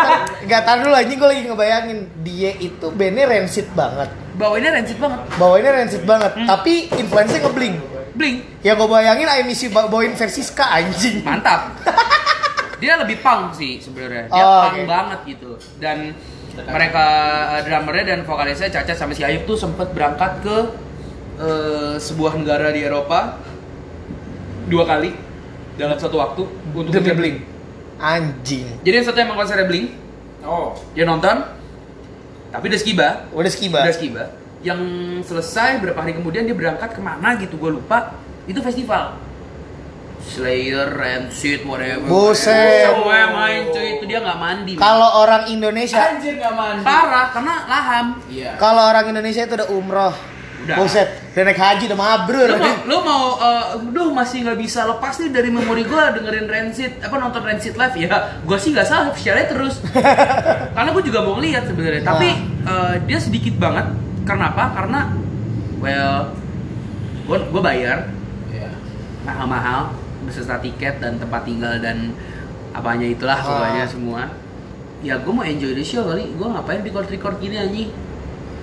enggak 0.43 0.61
tar 0.63 0.77
dulu 0.81 0.93
anjing 0.93 1.17
gue 1.17 1.29
lagi 1.29 1.43
ngebayangin. 1.47 1.99
Dia 2.21 2.51
itu 2.57 2.87
bandnya 2.91 3.25
rancid 3.27 3.67
banget. 3.73 4.11
Bawainnya 4.35 4.71
rancid 4.73 4.99
banget. 4.99 5.21
Bawainnya 5.37 5.73
rancid 5.75 6.03
banget. 6.05 6.33
Hmm. 6.35 6.49
tapi 6.49 6.89
influence-nya 6.91 7.41
ngebling 7.43 7.77
Blink. 8.11 8.37
Yang 8.61 8.75
gue 8.77 8.89
bayangin 8.91 9.27
IMC 9.31 9.71
ba- 9.71 9.87
bawain 9.87 10.13
versi 10.13 10.43
ska 10.43 10.67
anjing. 10.69 11.23
Mantap. 11.23 11.79
Dia 12.83 12.97
lebih 12.97 13.21
punk 13.21 13.55
sih 13.55 13.79
sebenarnya. 13.79 14.27
Dia 14.27 14.41
Oh, 14.41 14.61
punk 14.67 14.77
oke. 14.77 14.85
banget 14.85 15.21
gitu. 15.29 15.51
Dan 15.79 16.17
mereka 16.61 17.05
eh, 17.55 17.63
drummernya 17.63 18.05
dan 18.09 18.21
vokalisnya 18.25 18.69
Caca 18.69 18.93
sama 18.93 19.13
si 19.13 19.23
Ayub 19.23 19.45
tuh 19.45 19.55
sempet 19.55 19.93
berangkat 19.93 20.43
ke 20.43 20.57
eh, 21.39 21.95
sebuah 21.97 22.35
negara 22.35 22.69
di 22.69 22.83
Eropa. 22.83 23.39
Dua 24.67 24.85
kali 24.85 25.30
dalam 25.81 25.97
satu 25.97 26.21
waktu 26.21 26.43
untuk 26.77 26.93
Demi 26.93 27.13
Blink. 27.17 27.37
anjing 27.97 28.69
Jadi 28.85 28.95
yang 29.01 29.07
satu 29.09 29.19
emang 29.19 29.41
konsernya 29.41 29.65
Blink, 29.65 29.97
Oh. 30.41 30.73
dia 30.93 31.05
nonton, 31.05 31.41
tapi 32.49 32.65
udah 32.69 32.81
skiba, 32.81 33.09
udah 33.33 33.51
skiba 33.53 33.81
udah 33.85 33.97
skiba. 33.97 34.25
Yang 34.61 34.81
selesai 35.25 35.81
berapa 35.81 35.97
hari 35.97 36.13
kemudian 36.13 36.45
dia 36.45 36.53
berangkat 36.53 36.93
ke 36.93 37.01
mana 37.01 37.37
gitu, 37.37 37.57
gue 37.57 37.73
lupa. 37.73 38.13
Itu 38.45 38.61
festival. 38.61 39.17
Slayer, 40.21 40.93
Rancid, 40.93 41.65
whatever. 41.65 42.05
Buset. 42.05 42.93
Semua 42.93 43.33
main 43.33 43.73
cuy, 43.73 43.97
itu 43.97 44.05
dia 44.05 44.21
nggak 44.21 44.37
mandi. 44.37 44.73
kalau 44.77 45.25
orang 45.25 45.49
Indonesia 45.49 45.97
Anjir 45.97 46.37
nggak 46.37 46.55
mandi. 46.55 46.85
Parah, 46.85 47.27
karena 47.33 47.55
laham. 47.65 48.07
Iya. 48.29 48.53
kalau 48.61 48.83
orang 48.85 49.09
Indonesia 49.09 49.49
itu 49.49 49.55
udah 49.57 49.69
umroh 49.73 50.15
Udah. 50.61 50.77
Buset, 50.77 51.09
udah 51.33 51.43
naik 51.43 51.57
haji 51.57 51.85
udah 51.89 51.99
mabrur. 51.99 52.47
Lu 52.47 52.59
mau, 52.59 52.77
lu 52.85 52.97
mau, 53.01 53.25
eh, 53.39 53.65
duh 53.91 54.13
masih 54.13 54.45
nggak 54.45 54.59
bisa 54.61 54.85
lepas 54.85 55.17
nih 55.17 55.33
dari 55.33 55.49
memori 55.49 55.83
gua 55.83 56.13
dengerin 56.13 56.45
Rancid, 56.45 57.01
apa 57.01 57.17
nonton 57.17 57.41
Rancid 57.41 57.75
live 57.75 57.97
ya? 57.97 58.09
Gua 58.45 58.61
sih 58.61 58.71
nggak 58.71 58.85
salah 58.85 59.09
share 59.15 59.49
terus. 59.49 59.81
Karena 60.77 60.89
gua 60.91 61.01
juga 61.01 61.25
mau 61.25 61.41
ngeliat 61.41 61.65
sebenarnya. 61.65 62.03
Tapi 62.03 62.29
eh, 62.61 62.95
dia 63.09 63.17
sedikit 63.17 63.57
banget. 63.57 63.89
Karena 64.23 64.53
apa? 64.53 64.65
Karena, 64.77 65.01
well, 65.79 66.37
gua, 67.25 67.39
gua 67.49 67.63
bayar 67.65 67.99
Iya. 68.51 68.69
mahal-mahal 69.23 69.97
beserta 70.21 70.61
tiket 70.61 71.01
dan 71.01 71.17
tempat 71.17 71.49
tinggal 71.49 71.81
dan 71.81 72.13
apanya 72.71 73.09
itulah 73.09 73.35
Ah. 73.35 73.47
pokoknya 73.47 73.85
semua. 73.89 74.23
Ya 75.01 75.17
gue 75.17 75.33
mau 75.33 75.41
enjoy 75.41 75.73
the 75.73 75.81
show 75.81 76.05
kali. 76.05 76.37
Gue 76.37 76.45
ngapain 76.45 76.85
record-record 76.85 77.41
gini 77.41 77.57
anjing? 77.57 77.89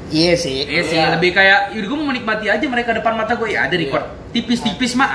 Iya 0.08 0.34
sih. 0.34 0.64
Iya 0.64 0.82
sih, 0.82 0.96
Iya. 0.96 1.12
lebih 1.14 1.32
kayak 1.32 1.60
yaudah 1.72 1.88
gue 1.88 1.98
mau 1.98 2.08
menikmati 2.08 2.48
aja 2.48 2.64
mereka 2.64 2.92
depan 2.92 3.14
mata 3.14 3.34
gue 3.34 3.50
ya 3.50 3.64
ada 3.64 3.74
record 3.74 4.04
tipis-tipis 4.30 4.94
mah 4.94 5.10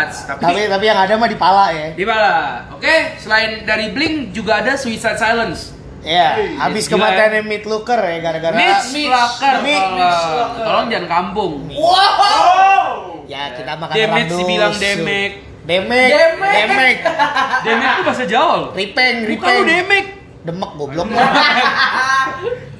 ats. 0.00 0.24
tapi, 0.24 0.40
Tapi 0.40 0.60
tapi 0.68 0.84
yang 0.84 0.98
ada 0.98 1.14
mah 1.14 1.26
di 1.26 1.34
pala 1.34 1.68
ya. 1.68 1.92
di 1.92 2.02
mana? 2.02 2.64
Oke, 2.70 3.16
selain 3.16 3.64
dari 3.64 3.90
Blink 3.90 4.30
juga 4.30 4.60
ada 4.60 4.72
Suicide 4.74 5.16
Silence. 5.16 5.72
Iya, 6.00 6.58
habis 6.58 6.86
kematiannya 6.86 7.42
Meat 7.42 7.62
Looker 7.62 7.94
ya 7.94 8.18
gara-gara 8.20 8.50
Mitch 8.52 8.90
Mitch 8.90 9.06
Locker. 9.06 9.54
Mitch 9.62 9.78
tolong. 9.78 10.34
Locker. 10.34 10.64
Tolong 10.64 10.86
jangan 10.88 11.08
kampung. 11.08 11.52
Ya 13.24 13.42
kita 13.52 13.72
makan 13.76 13.94
Demek 13.94 14.10
orang 14.10 14.28
dusun. 14.28 14.46
bilang 14.46 14.74
Demek. 14.74 15.32
Demek. 15.62 16.08
Demek. 16.10 16.52
Demek. 16.58 16.96
Demek 17.62 17.88
itu 17.88 18.02
bahasa 18.02 18.24
Jawa. 18.26 18.52
loh. 18.58 18.68
Ripeng, 18.72 19.14
Bukan 19.22 19.30
ripeng. 19.30 19.56
lu 19.56 19.64
Demek. 19.64 20.06
Demek 20.42 20.70
goblok. 20.74 21.06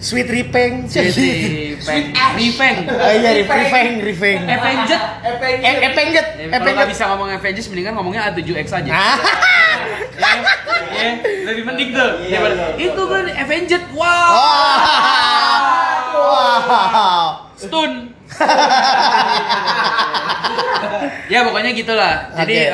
Sweet 0.00 0.32
ripeng. 0.32 0.88
Jadi 0.88 1.28
Ripeng. 1.76 2.04
Ripeng. 2.40 2.76
Oh 2.88 3.12
iya, 3.12 3.36
ripeng, 3.36 4.00
ripeng. 4.00 4.48
Avenged. 4.48 4.96
Avenged. 5.20 6.26
Eh, 6.40 6.48
Kalau 6.48 6.72
nggak 6.72 6.88
bisa 6.88 7.04
ngomong 7.12 7.28
Avengers, 7.36 7.68
mendingan 7.68 7.92
ngomongnya 8.00 8.32
A7X 8.32 8.72
aja. 8.72 8.88
Nah, 8.88 9.20
Ya, 10.20 10.36
ya, 10.90 11.14
lebih 11.48 11.64
penting 11.64 11.96
tuh. 11.96 12.10
Iya, 12.28 12.38
iya. 12.44 12.68
Itu 12.76 13.02
kan 13.08 13.24
Avenged. 13.28 13.82
Wow. 13.92 14.32
wow. 16.16 17.28
Stun. 17.56 18.12
ya 21.32 21.38
pokoknya 21.44 21.70
gitulah. 21.76 22.32
Jadi 22.40 22.72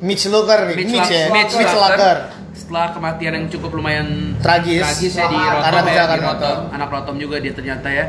Mitch 0.00 0.24
Looker, 0.32 0.72
nih, 0.72 0.80
Mitch, 0.80 0.96
Mitch, 0.96 1.12
ya, 1.12 1.28
Mitch 1.28 1.52
Mitch 1.60 1.76
Locker, 1.76 2.00
Locker. 2.00 2.39
Setelah 2.52 2.90
kematian 2.90 3.32
yang 3.34 3.46
cukup 3.48 3.70
lumayan 3.72 4.34
Tragis. 4.38 4.82
ya 5.08 5.26
di 5.26 5.38
Karena 5.38 5.80
Rotom 5.80 5.86
ya, 5.88 6.04
di 6.08 6.20
Rotom. 6.20 6.58
anak 6.70 6.88
Rotom 6.88 7.16
juga 7.16 7.36
dia 7.38 7.52
ternyata 7.52 7.88
ya. 7.88 8.04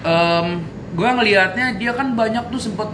Em, 0.00 0.46
gue 0.92 1.08
ngelihatnya 1.08 1.74
dia 1.74 1.92
kan 1.92 2.12
banyak 2.12 2.46
tuh 2.46 2.60
sempet 2.60 2.88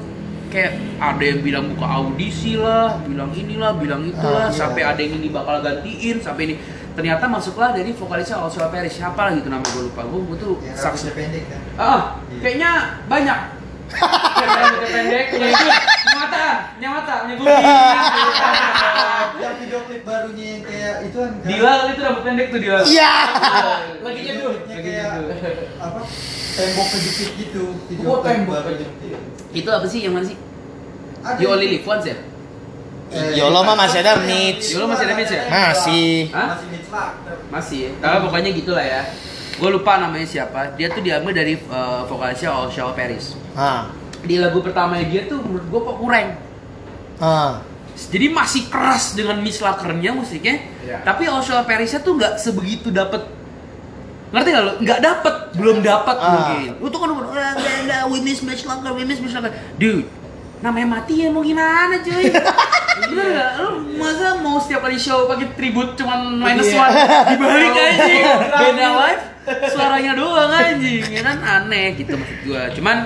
kayak 0.49 0.73
ada 0.99 1.23
yang 1.23 1.41
bilang 1.41 1.65
buka 1.67 1.87
audisi 1.89 2.55
lah, 2.55 3.01
bilang 3.03 3.33
inilah, 3.33 3.73
bilang 3.75 4.05
itulah, 4.05 4.47
Ah, 4.47 4.49
iya. 4.49 4.55
sampai 4.55 4.83
ada 4.83 4.97
yang 4.97 5.17
ini 5.17 5.29
bakal 5.29 5.61
gantiin, 5.61 6.17
sampai 6.19 6.43
ini 6.47 6.55
ternyata 6.93 7.25
masuklah 7.25 7.73
dari 7.73 7.89
vokalisnya 7.91 8.37
Oswald 8.39 8.69
Paris 8.69 8.93
siapa 8.93 9.17
lah 9.19 9.33
gitu 9.33 9.49
nama 9.49 9.65
gue 9.65 9.89
lupa 9.89 10.05
gue 10.05 10.21
gue 10.23 10.37
tuh 10.37 10.55
Yang 10.61 10.77
saksi 10.79 11.07
pendek 11.11 11.45
kan? 11.49 11.61
Ah, 11.75 12.01
kayaknya 12.39 12.71
banyak. 13.07 13.39
Rambutnya 14.43 14.89
pendek, 14.91 15.25
punya 15.31 15.49
mata, 16.23 16.47
punya 16.79 16.89
mata, 16.95 17.15
punya 17.27 17.35
kuping. 17.39 17.65
Yang 19.43 19.55
video 19.59 19.79
klip 19.87 20.03
barunya 20.07 20.47
yang 20.47 20.63
kayak 20.63 20.95
itu 21.11 21.17
kan? 21.19 21.33
Dila 21.43 21.73
itu 21.91 22.01
rambut 22.03 22.23
pendek 22.23 22.47
tuh 22.55 22.59
Dila. 22.63 22.81
Iya. 22.87 23.15
Lagi 24.03 24.21
nyeduh. 24.23 24.53
kayak 24.67 24.83
nyeduh. 24.83 25.83
apa? 25.83 26.01
Tembok 26.53 26.87
kejepit 26.93 27.31
gitu. 27.41 27.65
Video 27.89 28.07
Oh, 28.07 28.19
tembok 28.21 28.61
kejepit. 28.71 29.19
Itu 29.53 29.69
apa 29.73 29.87
sih 29.89 30.01
yang 30.05 30.15
mana 30.15 30.27
sih? 30.29 30.39
Ada 31.23 31.39
You 31.39 31.49
Only 31.55 31.67
Live 31.79 31.87
Once 31.87 32.07
ya? 32.07 32.17
Eh, 33.13 33.37
Yolo 33.37 33.61
mah 33.61 33.77
masih 33.77 34.01
ada 34.01 34.17
Mitch. 34.25 34.73
Yolo 34.73 34.89
masih 34.89 35.05
ada 35.05 35.15
Mitch 35.15 35.33
ya? 35.33 35.45
Masih. 35.49 36.33
Hah? 36.33 36.49
Masih 36.57 36.67
Mitch 36.73 36.89
Locker. 36.89 37.37
Masih 37.53 37.79
ya. 37.85 37.91
Tapi 38.01 38.17
pokoknya 38.25 38.51
gitulah 38.57 38.85
ya. 38.85 39.03
Gue 39.61 39.69
lupa 39.69 40.01
namanya 40.01 40.25
siapa. 40.25 40.75
Dia 40.81 40.89
tuh 40.89 41.05
diambil 41.05 41.37
dari 41.37 41.55
uh, 41.69 42.09
vokalisnya 42.09 42.51
Oshawa 42.57 42.97
Paris. 42.97 43.37
Ah. 43.53 43.93
Di 44.23 44.35
lagu 44.37 44.59
pertamanya 44.59 45.05
dia 45.05 45.27
tuh 45.27 45.39
menurut 45.39 45.67
gue 45.67 45.81
kok 45.83 45.97
kurang. 45.99 46.29
Ah. 47.19 47.53
Jadi 47.93 48.27
masih 48.27 48.67
keras 48.67 49.13
dengan 49.13 49.37
Miss 49.39 49.59
Lackernya 49.59 50.11
musiknya, 50.11 50.65
Iya. 50.81 51.05
tapi 51.05 51.29
Oshawa 51.29 51.63
Parisnya 51.63 52.01
tuh 52.01 52.17
nggak 52.17 52.35
sebegitu 52.37 52.89
dapet 52.89 53.21
ngerti 54.31 54.49
gak 54.49 54.65
lo? 54.65 54.73
Nggak 54.81 55.01
dapet, 55.03 55.35
belum 55.55 55.79
dapet 55.81 56.17
Ah. 56.17 56.29
mungkin. 56.33 56.69
Tuh 56.83 56.99
kan 56.99 57.09
udah 57.11 57.29
"Ah, 57.31 57.53
ada, 57.53 57.99
we 58.09 58.19
miss 58.19 58.41
Miss 58.41 58.65
Lacker, 58.65 58.91
we 58.91 59.05
miss 59.05 59.21
Miss 59.21 59.31
Lacker. 59.31 59.53
Dude, 59.77 60.09
namanya 60.59 60.99
mati 60.99 61.21
ya 61.21 61.29
mau 61.29 61.45
gimana 61.45 62.01
cuy? 62.01 62.33
Bener 63.03 63.27
gak? 63.29 63.51
Lu 63.61 63.69
masa 63.95 64.41
mau 64.41 64.57
setiap 64.57 64.81
kali 64.81 64.97
show 64.97 65.27
pakai 65.27 65.53
tribute 65.53 65.93
cuman 65.95 66.19
minus 66.39 66.69
Iya. 66.69 66.81
one 66.81 66.95
dibalik 67.29 67.73
anjing 67.85 68.25
beda 68.49 68.87
live 68.97 69.23
suaranya 69.69 70.13
doang 70.15 70.49
anjing 70.51 71.03
ya 71.05 71.21
kan 71.21 71.37
aneh 71.39 71.93
gitu 71.95 72.15
maksud 72.15 72.39
gua 72.43 72.71
cuman 72.71 72.97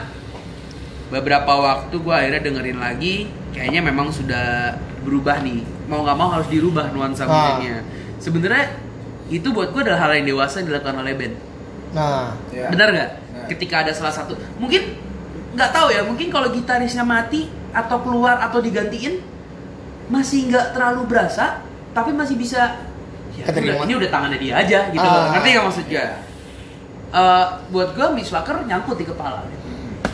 beberapa 1.07 1.53
waktu 1.53 1.95
gua 1.99 2.19
akhirnya 2.19 2.43
dengerin 2.43 2.79
lagi 2.79 3.15
kayaknya 3.51 3.81
memang 3.81 4.11
sudah 4.11 4.75
berubah 5.03 5.39
nih 5.41 5.63
mau 5.87 6.03
nggak 6.03 6.19
mau 6.19 6.29
harus 6.31 6.47
dirubah 6.47 6.91
nuansa 6.91 7.23
Ah. 7.23 7.31
musiknya 7.31 7.87
sebenarnya 8.19 8.75
itu 9.29 9.49
buat 9.49 9.71
gua 9.71 9.83
adalah 9.83 10.01
hal 10.03 10.13
yang 10.17 10.27
dewasa 10.29 10.61
yang 10.61 10.69
dilakukan 10.71 10.97
oleh 10.99 11.15
band 11.15 11.35
Nah. 11.93 12.35
Iya. 12.51 12.69
benar 12.69 12.89
nggak 12.91 13.11
Nah. 13.33 13.47
ketika 13.47 13.75
ada 13.81 13.93
salah 13.93 14.11
satu 14.11 14.35
mungkin 14.57 14.99
nggak 15.55 15.71
tahu 15.71 15.89
ya 15.89 16.03
mungkin 16.03 16.29
kalau 16.29 16.51
gitarisnya 16.51 17.03
mati 17.03 17.47
atau 17.71 18.03
keluar 18.03 18.37
atau 18.41 18.59
digantiin 18.59 19.23
masih 20.07 20.51
nggak 20.51 20.73
terlalu 20.73 21.07
berasa 21.07 21.63
tapi 21.91 22.11
masih 22.11 22.35
bisa 22.35 22.77
ya, 23.33 23.45
udah, 23.47 23.85
ini 23.85 23.95
udah 23.97 24.11
tangannya 24.11 24.39
dia 24.39 24.55
aja 24.57 24.79
gitu 24.89 25.01
Ah. 25.01 25.31
ngerti 25.33 25.49
nggak 25.51 25.65
maksudnya 25.65 26.05
Eh, 27.07 27.47
buat 27.71 27.95
gua 27.95 28.11
Miss 28.11 28.29
Laker 28.29 28.67
nyangkut 28.67 28.99
di 28.99 29.07
kepala 29.07 29.47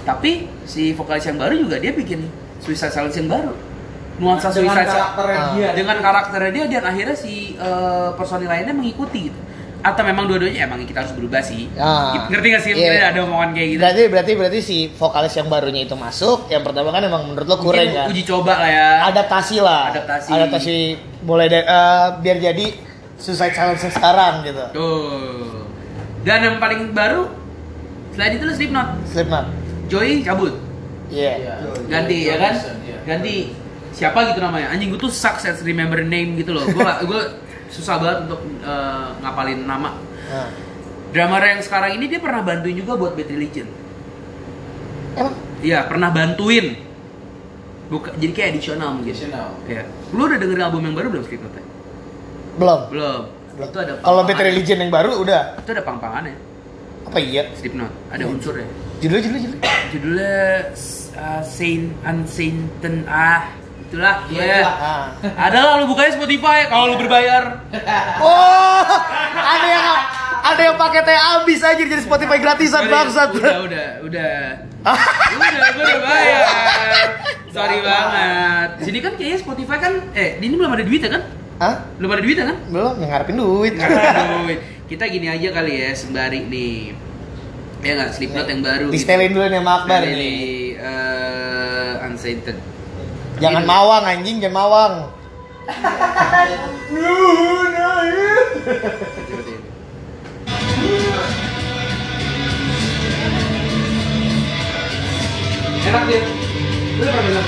tapi 0.02 0.30
si 0.62 0.92
vokalis 0.92 1.24
yang 1.24 1.36
baru 1.36 1.54
juga 1.56 1.76
dia 1.76 1.90
bikin 1.90 2.26
Suicide 2.58 2.90
Silence 2.90 3.16
yang 3.16 3.28
baru 3.28 3.52
nuansa 4.14 4.50
Dengan 4.50 4.76
Suicide 4.76 4.88
karakternya 4.88 5.38
Ah. 5.38 5.50
dia. 5.52 5.68
dengan 5.72 5.96
karakternya 5.98 6.50
dia 6.52 6.64
dan 6.70 6.84
akhirnya 6.86 7.16
si 7.16 7.32
eh, 7.54 8.08
personil 8.12 8.46
lainnya 8.46 8.72
mengikuti 8.72 9.26
gitu 9.26 9.40
atau 9.82 10.02
memang 10.04 10.24
dua-duanya 10.24 10.62
emang 10.62 10.78
kita 10.80 11.02
harus 11.02 11.10
berubah 11.12 11.40
sih 11.40 11.66
Ah. 11.74 12.28
ngerti 12.28 12.46
gak 12.48 12.62
sih. 12.62 12.70
Mungkin 12.72 13.02
ada 13.04 13.18
omongan 13.20 13.50
kayak 13.50 13.68
gitu 13.68 13.80
Berarti 13.80 14.02
berarti 14.06 14.32
berarti 14.36 14.58
si 14.60 14.76
vokalis 14.92 15.34
yang 15.34 15.48
barunya 15.48 15.82
itu 15.82 15.96
masuk, 15.96 16.46
yang 16.46 16.62
pertama 16.62 16.90
kan 16.90 17.02
emang 17.02 17.22
menurut 17.24 17.48
lo 17.48 17.56
kurang 17.56 17.82
Mungkin 17.82 17.98
kan? 17.98 18.06
uji 18.08 18.22
coba 18.22 18.52
lah 18.56 18.70
ya 18.70 18.88
Adaptasi 19.08 19.56
lah. 19.58 19.82
Adaptasi. 19.90 20.28
Adaptasi 20.30 20.74
boleh 21.22 21.46
eh, 21.48 21.62
biar 22.16 22.36
jadi 22.38 22.66
Suicide 23.16 23.50
Silence 23.52 23.86
sekarang 23.88 24.42
gitu. 24.42 24.62
tuh 24.72 25.66
dan 26.22 26.38
yang 26.40 26.56
paling 26.58 26.90
baru 26.92 27.26
selain 28.10 28.34
itu 28.34 28.44
lo 28.44 28.52
Slipknot 28.52 28.88
Slipknot. 29.04 29.46
Joey 29.92 30.24
cabut 30.24 30.54
Iya. 31.06 31.32
Iya. 31.36 31.52
ganti 31.86 32.16
ya 32.24 32.36
kan 32.36 32.54
Iya. 32.80 32.96
ganti 33.04 33.34
siapa 33.92 34.24
gitu 34.26 34.40
namanya 34.40 34.72
anjing 34.72 34.88
gue 34.88 34.96
tuh 34.98 35.12
sucks 35.12 35.44
at 35.44 35.60
remember 35.60 36.00
name 36.00 36.34
gitu 36.34 36.50
loh 36.50 36.64
gue 36.64 36.80
gue 37.04 37.20
susah 37.68 37.96
banget 37.96 38.18
untuk 38.26 38.40
eh, 38.58 39.08
ngapalin 39.20 39.60
nama 39.62 40.00
Nah. 40.24 40.48
drummer 41.10 41.42
yang 41.42 41.60
sekarang 41.60 41.94
ini 41.94 42.08
dia 42.08 42.16
pernah 42.16 42.40
bantuin 42.40 42.72
juga 42.72 42.96
buat 42.96 43.12
Bad 43.12 43.28
Religion 43.28 43.68
Emang 45.12 45.36
Iya, 45.60 45.86
pernah 45.86 46.08
bantuin. 46.08 46.74
Buka, 47.86 48.10
jadi 48.16 48.32
kayak 48.32 48.48
additional 48.50 48.96
mungkin. 48.96 49.12
Additional. 49.12 49.54
Iya. 49.62 49.84
Lu 50.10 50.24
udah 50.24 50.34
dengerin 50.34 50.64
album 50.64 50.82
yang 50.82 50.96
baru 50.96 51.12
belum 51.12 51.22
Slipknot? 51.22 51.52
ya? 51.52 51.62
belum. 52.52 52.80
Belum. 52.90 53.22
Belum. 53.54 53.68
Itu 53.68 53.78
ada 53.78 53.92
Kalau 54.00 54.22
Bad. 54.24 54.40
Religion 54.42 54.78
yang 54.80 54.90
baru 54.90 55.20
udah. 55.20 55.60
Itu 55.60 55.70
ada 55.70 55.84
pang-pangannya. 55.84 56.34
Apa 57.06 57.18
iya? 57.20 57.46
Slipknot. 57.52 57.92
Ada 58.08 58.24
Hmm. 58.24 58.32
unsurnya. 58.34 58.66
Judul 59.02 59.18
judul 59.18 59.38
judul. 59.42 59.60
Judulnya 59.90 60.70
uh, 61.18 61.42
Saint 61.42 61.90
Unsainten 62.06 63.02
ah 63.10 63.50
itulah 63.82 64.30
ya. 64.30 64.62
itulah. 64.62 64.74
Ah. 64.78 65.06
Ada 65.50 65.58
lah 65.58 65.72
lu 65.82 65.90
bukanya 65.90 66.14
Spotify 66.14 66.70
kalau 66.70 66.94
lu 66.94 66.96
berbayar. 67.02 67.42
Oh, 68.22 68.82
ada 69.34 69.66
yang 69.66 69.86
ada 70.42 70.60
yang 70.62 70.76
pakai 70.78 71.02
teh 71.02 71.18
habis 71.18 71.58
aja 71.66 71.82
jadi 71.82 71.98
Spotify 71.98 72.38
gratisan 72.38 72.86
bangsat. 72.86 73.34
Udah, 73.34 73.66
udah, 73.66 73.88
udah. 74.06 74.34
udah, 74.86 75.68
gue 75.74 75.82
udah 75.82 76.00
bayar. 76.06 76.46
Sorry 77.50 77.78
banget. 77.82 78.68
Di 78.78 78.82
sini 78.86 78.98
kan 79.02 79.12
kayaknya 79.18 79.38
Spotify 79.42 79.76
kan 79.82 79.92
eh 80.14 80.38
di 80.38 80.46
ini 80.46 80.54
belum 80.54 80.78
ada 80.78 80.86
duit 80.86 81.02
ya 81.02 81.10
kan? 81.10 81.22
Hah? 81.58 81.74
Belum 81.98 82.10
ada 82.14 82.22
duit 82.22 82.38
ya 82.38 82.46
kan? 82.46 82.56
Belum, 82.70 82.94
yang 83.02 83.10
ngarepin 83.10 83.34
duit. 83.34 83.74
Aduh, 83.82 84.46
kita 84.86 85.04
gini 85.10 85.26
aja 85.26 85.48
kali 85.50 85.72
ya 85.82 85.90
sembari 85.90 86.46
nih. 86.46 87.11
Ya 87.82 87.98
nggak 87.98 88.10
Slipknot 88.14 88.46
yang 88.46 88.62
baru. 88.62 88.86
Distelin 88.88 89.34
dulu 89.34 89.44
nih 89.44 89.58
sama 89.58 89.72
Akbar 89.76 90.00
Dari 90.00 90.14
nih. 90.14 90.38
eh, 90.78 92.06
Unsainted. 92.06 92.56
Jangan 93.42 93.62
Gitu. 93.62 93.70
mawang 93.70 94.04
anjing, 94.06 94.36
jangan 94.38 94.54
mawang. 94.54 94.94
Seperti 99.26 99.50
ini. 99.50 99.60
enak 105.82 106.02
dia. 106.06 106.20
Lu 106.92 107.02
pernah 107.02 107.22
dengar? 107.24 107.44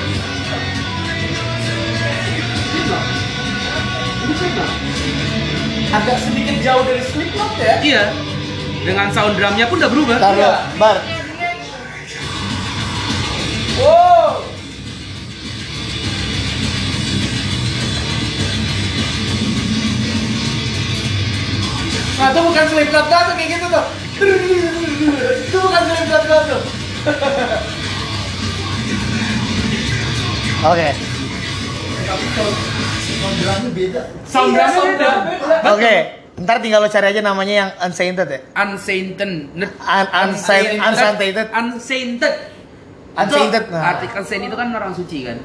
Slipknot. 2.65 3.03
Ini 4.25 4.35
Slipknot. 4.35 4.71
Agak 5.95 6.17
sedikit 6.19 6.57
jauh 6.61 6.83
dari 6.83 7.03
Slipknot 7.05 7.53
ya. 7.57 7.75
Iya. 7.81 8.03
Dengan 8.85 9.09
sound 9.17 9.41
drumnya 9.41 9.65
pun 9.73 9.81
udah 9.81 9.89
berubah. 9.89 10.17
Ntar 10.21 10.37
lo, 10.37 10.53
bar. 10.77 10.97
Wow. 13.81 14.45
Nah 22.15 22.27
itu 22.31 22.41
bukan 22.45 22.65
Slipknot 22.69 23.07
banget 23.09 23.25
tuh, 23.25 23.35
kayak 23.41 23.51
gitu 23.57 23.67
tuh. 23.73 23.85
Itu 25.49 25.57
bukan 25.65 25.83
Slipknot 25.89 26.25
banget 26.29 26.45
tuh. 26.53 26.63
Oke. 30.65 30.89
Tapi 32.05 32.27
kalau 32.37 32.53
sound 33.01 33.37
drumnya 33.41 33.71
beda. 33.73 34.03
Sound 34.29 34.53
Iya, 34.53 34.61
drumnya 34.61 34.77
sound 34.77 34.93
beda. 34.93 35.09
drumnya 35.09 35.33
beda. 35.73 36.24
Ntar 36.35 36.59
tinggal 36.59 36.83
lo 36.83 36.91
cari 36.91 37.15
aja 37.15 37.23
namanya 37.23 37.55
yang 37.55 37.71
unsainted 37.81 38.27
ya. 38.27 38.41
Unsainted. 38.59 39.55
Un 39.55 40.07
unsainted. 40.11 40.79
Unsainted. 40.83 41.47
Unsainted. 41.55 42.35
Unsainted. 43.15 43.65
Nah. 43.71 43.91
Arti 43.95 44.07
unsainted 44.11 44.51
itu 44.51 44.57
kan 44.59 44.69
orang 44.75 44.91
suci 44.91 45.19
kan. 45.23 45.39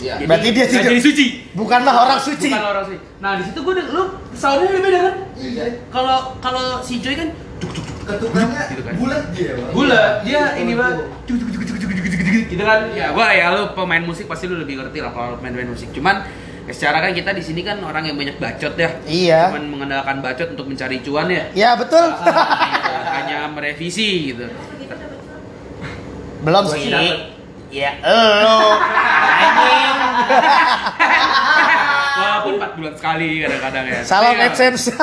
Iya. 0.00 0.14
Jadi- 0.16 0.28
Berarti 0.30 0.48
dia 0.54 0.64
tidak- 0.70 0.84
jadi 0.86 0.98
suci. 1.02 1.26
Bukanlah 1.52 1.94
orang 2.06 2.20
suci. 2.22 2.46
Bukan 2.46 2.62
orang 2.62 2.84
suci. 2.86 2.98
Nah 3.18 3.32
di 3.36 3.42
situ 3.42 3.58
gue 3.58 3.74
lu 3.90 4.02
soundnya 4.32 4.70
udah 4.70 4.82
beda 4.86 4.98
kan? 5.02 5.14
Iya. 5.34 5.64
Kalau 5.90 6.16
kalau 6.38 6.64
si 6.80 7.02
Joy 7.02 7.14
kan 7.18 7.30
Ketukannya 8.00 8.62
Gitu 8.72 8.82
kan. 8.82 8.94
bulat 8.96 9.22
dia. 9.30 9.52
Bang. 9.54 9.70
bulat, 9.70 10.12
dia 10.24 10.42
ini 10.56 10.72
banget. 10.74 11.04
Gitu 12.50 12.62
kan? 12.64 12.80
Ya 12.90 13.12
gua 13.12 13.30
ya 13.30 13.54
lu 13.54 13.70
pemain 13.76 14.02
musik 14.02 14.26
pasti 14.26 14.50
lu 14.50 14.58
lebih 14.58 14.80
ngerti 14.80 14.98
lah 14.98 15.12
kalau 15.12 15.38
main-main 15.38 15.68
musik. 15.68 15.92
Cuman 15.92 16.24
ya 16.70 16.78
secara 16.78 17.02
kan 17.02 17.10
kita 17.10 17.34
di 17.34 17.42
sini 17.42 17.66
kan 17.66 17.82
orang 17.82 18.06
yang 18.06 18.14
banyak 18.14 18.38
bacot 18.38 18.78
ya. 18.78 18.94
Iya. 19.10 19.50
Cuman 19.50 19.74
mengandalkan 19.74 20.22
bacot 20.22 20.54
untuk 20.54 20.70
mencari 20.70 21.02
cuan 21.02 21.26
ya. 21.26 21.50
Ya 21.50 21.74
betul. 21.74 22.06
Hanya 23.10 23.50
merevisi 23.50 24.30
gitu. 24.30 24.46
Belum 26.46 26.62
sih. 26.70 26.94
Ya. 27.74 27.98
Anjing. 28.06 29.98
Walaupun 32.20 32.52
4 32.62 32.78
bulan 32.78 32.94
sekali 32.94 33.42
kadang-kadang 33.42 33.84
ya. 33.90 34.00
Salam 34.06 34.38
Tapi 34.38 34.38
ya, 34.38 34.46
AdSense. 34.54 34.84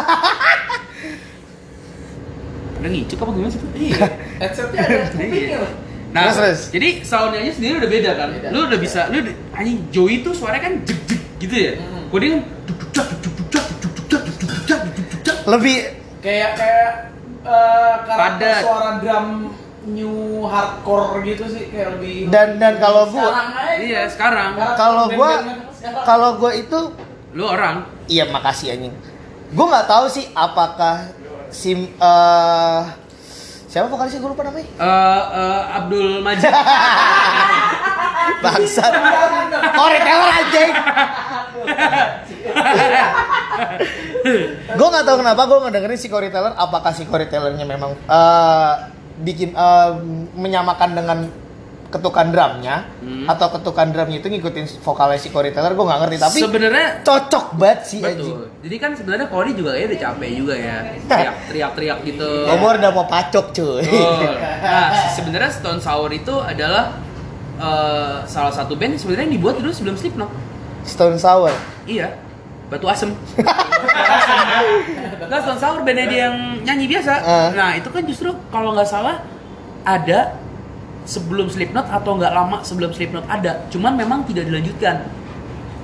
Udah 2.77 2.89
ngicuk 2.93 3.17
apa 3.19 3.31
gimana 3.35 3.51
sih? 3.51 3.59
Iya. 3.75 4.07
Headsetnya 4.41 4.79
ada 4.87 4.97
kupingnya 5.11 5.59
loh. 5.59 5.71
Nah, 6.07 6.31
Terus, 6.31 6.39
terus. 6.39 6.59
jadi 6.71 6.89
soundnya 7.03 7.43
aja 7.43 7.51
sendiri 7.59 7.83
udah 7.83 7.91
beda 7.91 8.11
kan? 8.15 8.27
Beda. 8.31 8.47
Lu 8.55 8.59
udah 8.71 8.79
bisa, 8.79 9.11
lu 9.11 9.27
anjing 9.51 9.91
Joey 9.91 10.23
tuh 10.23 10.31
suaranya 10.31 10.71
kan 10.71 10.73
jek 10.87 10.99
jek 11.03 11.16
gitu 11.37 11.55
ya. 11.55 11.71
Hmm. 11.75 12.05
Kok 12.07 12.17
dia 12.17 12.29
kan. 12.29 12.41
Lebih 15.47 15.77
Kayak 16.17 16.51
kayak 16.55 16.91
eh, 17.41 17.95
karakter 18.03 18.43
Padat. 18.43 18.61
suara 18.61 18.91
drum 18.99 19.27
new 19.87 20.15
hardcore 20.43 21.23
gitu 21.23 21.47
sih 21.47 21.69
kayak 21.69 21.95
lebih 21.95 22.27
Dan- 22.27 22.57
dan 22.57 22.75
kalau 22.77 23.07
gua- 23.07 23.31
Sekarang 23.31 23.49
aja 23.53 23.71
gitu. 23.71 23.85
Iya, 23.87 24.01
sekarang. 24.09 24.49
Kalau 24.75 25.05
gua 25.09 25.31
kalau 26.03 26.29
gua 26.35 26.51
itu 26.53 26.79
Lu 27.31 27.45
orang 27.45 27.85
iya 28.05 28.25
makasih 28.25 28.73
anjing. 28.73 28.91
Gua 29.49 29.65
nggak 29.69 29.87
tahu 29.87 30.05
sih 30.09 30.27
apakah 30.33 31.07
sim 31.47 31.87
eh 31.87 32.81
siapa 33.65 33.87
vokalisnya 33.87 34.19
gue 34.19 34.29
lupa 34.29 34.43
namanya. 34.43 34.67
eh 34.67 35.23
eh, 35.29 35.61
Abdul 35.73 36.19
Majid. 36.19 36.49
Bangsat. 38.39 38.91
Corey 39.73 39.99
Taylor 39.99 40.29
anjing. 40.31 40.71
gue 44.67 44.87
nggak 44.87 45.05
tahu 45.05 45.17
kenapa 45.17 45.41
gue 45.43 45.57
ngedengerin 45.63 45.97
si 45.97 46.07
Corey 46.07 46.29
Taylor 46.29 46.53
apakah 46.53 46.91
si 46.91 47.03
Corey 47.03 47.27
Taylornya 47.27 47.63
memang 47.63 47.95
eh, 47.95 48.73
bikin 49.19 49.51
eh, 49.51 49.91
menyamakan 50.33 50.89
dengan 50.93 51.19
ketukan 51.87 52.35
drumnya 52.35 52.83
Hmm. 52.99 53.23
atau 53.23 53.47
ketukan 53.49 53.95
drumnya 53.95 54.19
itu 54.19 54.27
ngikutin 54.27 54.83
vokalnya 54.83 55.15
si 55.15 55.31
Corey 55.31 55.55
Taylor 55.55 55.71
gue 55.71 55.85
nggak 55.87 55.99
ngerti 56.03 56.17
tapi 56.19 56.39
sebenarnya 56.41 56.87
cocok 56.99 57.45
banget 57.55 57.79
sih 57.87 58.01
betul. 58.03 58.51
Jadi 58.59 58.75
kan 58.75 58.91
sebenarnya 58.91 59.27
Cody 59.31 59.51
juga 59.55 59.71
kayaknya 59.71 59.87
udah 59.87 60.01
capek 60.03 60.29
juga 60.35 60.53
ya. 60.53 60.77
Teriak-teriak 61.47 61.99
gitu. 62.03 62.29
umur 62.45 62.75
udah 62.75 62.91
mau 62.91 63.07
pacok 63.07 63.45
cuy 63.55 63.79
Betul. 63.79 64.35
Nah, 64.59 64.87
sebenarnya 65.15 65.47
Stone 65.49 65.79
Sour 65.79 66.11
itu 66.11 66.35
adalah 66.35 66.91
eh, 67.57 68.17
salah 68.29 68.53
satu 68.53 68.77
band 68.77 68.95
yang 68.95 69.01
sebenarnya 69.01 69.25
yang 69.29 69.35
dibuat 69.41 69.55
dulu 69.59 69.71
sebelum 69.73 69.95
Slipknot. 69.97 70.31
Stone 70.87 71.19
Sour 71.19 71.51
Iya. 71.83 72.15
Batu 72.71 72.87
asem. 72.87 73.11
Nggak 75.27 75.39
Stone 75.43 75.59
Sour 75.59 75.77
bandnya 75.83 76.07
dia 76.07 76.19
yang 76.31 76.37
nyanyi 76.63 76.85
biasa. 76.87 77.13
Ah. 77.23 77.49
Nah 77.51 77.69
itu 77.75 77.89
kan 77.91 78.03
justru 78.07 78.31
kalau 78.51 78.75
nggak 78.75 78.87
salah 78.87 79.23
ada 79.87 80.35
sebelum 81.07 81.47
Slipknot 81.47 81.87
atau 81.87 82.19
nggak 82.19 82.33
lama 82.35 82.63
sebelum 82.63 82.91
Slipknot 82.91 83.27
ada. 83.27 83.67
Cuman 83.71 83.95
memang 83.95 84.23
tidak 84.27 84.47
dilanjutkan 84.47 85.07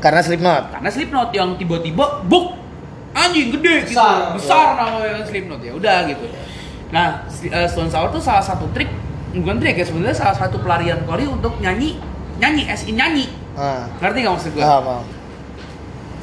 karena 0.03 0.19
Slipknot 0.19 0.63
karena 0.75 0.89
Slipknot 0.91 1.29
yang 1.31 1.55
tiba-tiba 1.55 2.27
buk 2.27 2.59
anjing 3.15 3.55
gede 3.55 3.87
gitu 3.87 3.95
Besar. 3.95 4.35
besar 4.35 4.67
namanya 4.75 5.23
Slipknot 5.23 5.63
ya 5.63 5.71
udah 5.71 5.97
gitu. 6.11 6.27
Nah 6.91 7.23
eh, 7.31 7.67
Stone 7.71 7.87
Sour 7.87 8.11
tuh 8.11 8.19
salah 8.19 8.43
satu 8.43 8.67
trik 8.75 8.91
bukan 9.35 9.55
trik 9.57 9.75
ya 9.75 9.83
sebenarnya 9.83 10.13
salah 10.15 10.35
satu 10.35 10.57
pelarian 10.57 11.01
Cory 11.03 11.25
untuk 11.25 11.57
nyanyi 11.57 11.97
nyanyi 12.37 12.63
as 12.65 12.83
in 12.83 12.93
nyanyi 12.93 13.29
ah 13.53 13.85
ngerti 13.97 14.17
nggak 14.19 14.33
maksud 14.33 14.51
gue? 14.51 14.63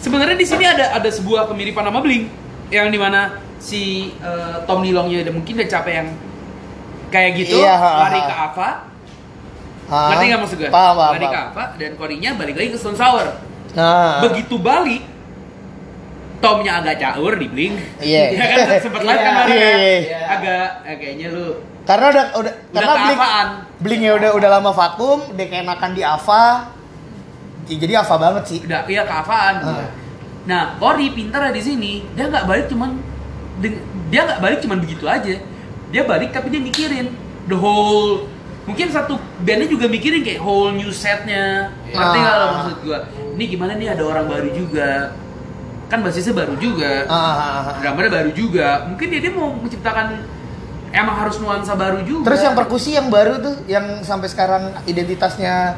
Sebenarnya 0.01 0.33
di 0.33 0.45
sini 0.45 0.65
ada 0.65 0.97
ada 0.97 1.07
sebuah 1.07 1.45
kemiripan 1.47 1.85
sama 1.85 2.01
Blink 2.01 2.33
yang 2.69 2.89
di 2.89 2.97
mana 2.97 3.37
si 3.59 4.15
eh, 4.17 4.57
Tom 4.65 4.81
Nilongnya 4.81 5.21
udah 5.23 5.35
mungkin 5.35 5.53
udah 5.55 5.69
capek 5.69 5.93
yang 5.95 6.09
kayak 7.09 7.31
gitu 7.37 7.59
Iya, 7.59 7.75
ha, 7.75 7.91
lari 8.01 8.17
ha. 8.17 8.25
ke 8.25 8.35
Ava 8.35 8.71
Ah, 9.87 10.09
ngerti 10.09 10.25
nggak 10.25 10.41
maksud 10.41 10.57
gue? 10.57 10.71
paham 10.71 10.95
paham, 10.95 11.13
lari 11.13 11.27
ke. 11.27 11.39
Ava 11.45 11.65
dan 11.77 11.93
Cory-nya 11.95 12.31
balik 12.35 12.55
lagi 12.55 12.71
ke 12.71 12.79
Stone 12.79 12.95
Sour 12.95 13.27
Ah. 13.71 14.23
begitu 14.25 14.57
balik 14.57 15.03
Tomnya 16.41 16.81
agak 16.81 16.97
caur 16.99 17.37
di 17.37 17.47
Blink 17.47 17.77
Iya. 17.99 18.25
ya 18.37 18.45
kan 18.47 18.81
sempet 18.81 19.03
live 19.03 19.21
kan 19.21 19.33
iya, 19.47 19.61
ya? 19.61 19.77
iya. 19.77 20.19
agak 20.31 20.67
eh, 20.83 20.97
kayaknya 20.97 21.29
lu 21.31 21.47
karena 21.83 22.07
udah 22.09 22.25
udah 22.37 22.53
karena 22.71 22.93
Blink 22.95 23.19
keapaan. 23.19 23.49
Blinknya 23.79 24.13
udah 24.15 24.31
udah 24.35 24.49
lama 24.51 24.71
vakum 24.71 25.19
dia 25.33 25.47
keenakan 25.47 25.91
di 25.93 26.03
Ava 26.03 26.45
Ya, 27.65 27.77
jadi 27.79 27.93
Ava 28.01 28.17
banget 28.17 28.45
sih 28.47 28.59
udah 28.61 28.83
iya 28.85 29.03
keavaan 29.05 29.55
Ah. 29.63 29.87
nah 30.43 30.75
Cory 30.75 31.13
pintar 31.13 31.45
di 31.49 31.61
sini 31.61 32.03
dia 32.11 32.27
nggak 32.27 32.45
balik 32.45 32.67
cuman 32.67 32.99
dia 34.09 34.21
nggak 34.25 34.41
balik 34.41 34.59
cuman 34.59 34.79
begitu 34.81 35.05
aja 35.05 35.39
dia 35.87 36.03
balik 36.03 36.31
tapi 36.31 36.49
dia 36.49 36.59
mikirin 36.59 37.13
the 37.47 37.55
whole 37.55 38.27
mungkin 38.65 38.89
satu 38.89 39.15
bandnya 39.41 39.67
juga 39.67 39.87
mikirin 39.87 40.23
kayak 40.23 40.41
whole 40.41 40.71
new 40.71 40.91
setnya 40.91 41.71
ngerti 41.87 42.17
nggak 42.19 42.35
lo 42.35 42.43
Ah. 42.43 42.51
maksud 42.57 42.77
gua 42.83 42.99
ini 43.35 43.45
gimana 43.47 43.73
nih 43.75 43.89
ada 43.89 44.03
orang 44.03 44.27
baru 44.27 44.49
juga 44.51 45.15
kan 45.91 45.99
basisnya 46.07 46.33
baru 46.33 46.55
juga. 46.55 47.05
Ah, 47.11 47.15
ah, 47.15 47.35
ah, 47.35 47.61
ah. 47.75 47.75
drummernya 47.83 48.13
baru 48.15 48.31
juga. 48.31 48.87
Mungkin 48.87 49.07
dia, 49.11 49.21
dia 49.27 49.33
mau 49.35 49.51
menciptakan 49.59 50.23
emang 50.95 51.17
harus 51.19 51.37
nuansa 51.43 51.75
baru 51.75 52.07
juga. 52.07 52.31
Terus 52.31 52.41
yang 52.47 52.55
perkusi 52.55 52.95
yang 52.95 53.11
baru 53.11 53.43
tuh 53.43 53.55
yang 53.67 54.07
sampai 54.07 54.31
sekarang 54.31 54.71
identitasnya 54.87 55.75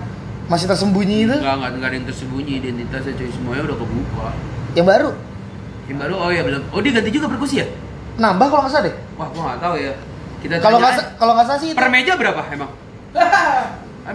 masih 0.52 0.68
tersembunyi 0.68 1.24
itu? 1.24 1.36
Nggak 1.40 1.54
nggak 1.72 1.88
ada 1.88 1.96
yang 1.96 2.06
tersembunyi 2.06 2.52
identitasnya 2.60 3.16
cuy. 3.16 3.32
Semuanya 3.32 3.62
udah 3.72 3.76
kebuka. 3.80 4.28
Yang 4.76 4.86
baru? 4.92 5.10
Yang 5.88 5.98
baru? 6.04 6.14
Oh 6.20 6.30
ya 6.30 6.42
belum 6.44 6.62
oh 6.68 6.80
dia 6.84 6.92
ganti 6.92 7.10
juga 7.10 7.26
perkusi 7.32 7.64
ya? 7.64 7.66
Nambah 8.20 8.46
kalau 8.52 8.62
nggak 8.68 8.72
salah 8.76 8.84
deh. 8.92 8.94
Wah, 9.16 9.28
gua 9.32 9.42
nggak 9.48 9.60
tahu 9.64 9.74
ya. 9.80 9.92
Kita 10.44 10.54
kalau 10.60 10.76
nggak 10.76 10.94
kalau 11.16 11.32
nggak 11.32 11.46
salah 11.48 11.60
sih 11.64 11.70
per 11.72 11.88
meja 11.88 12.12
berapa 12.20 12.42
emang? 12.52 12.70
Per 14.02 14.10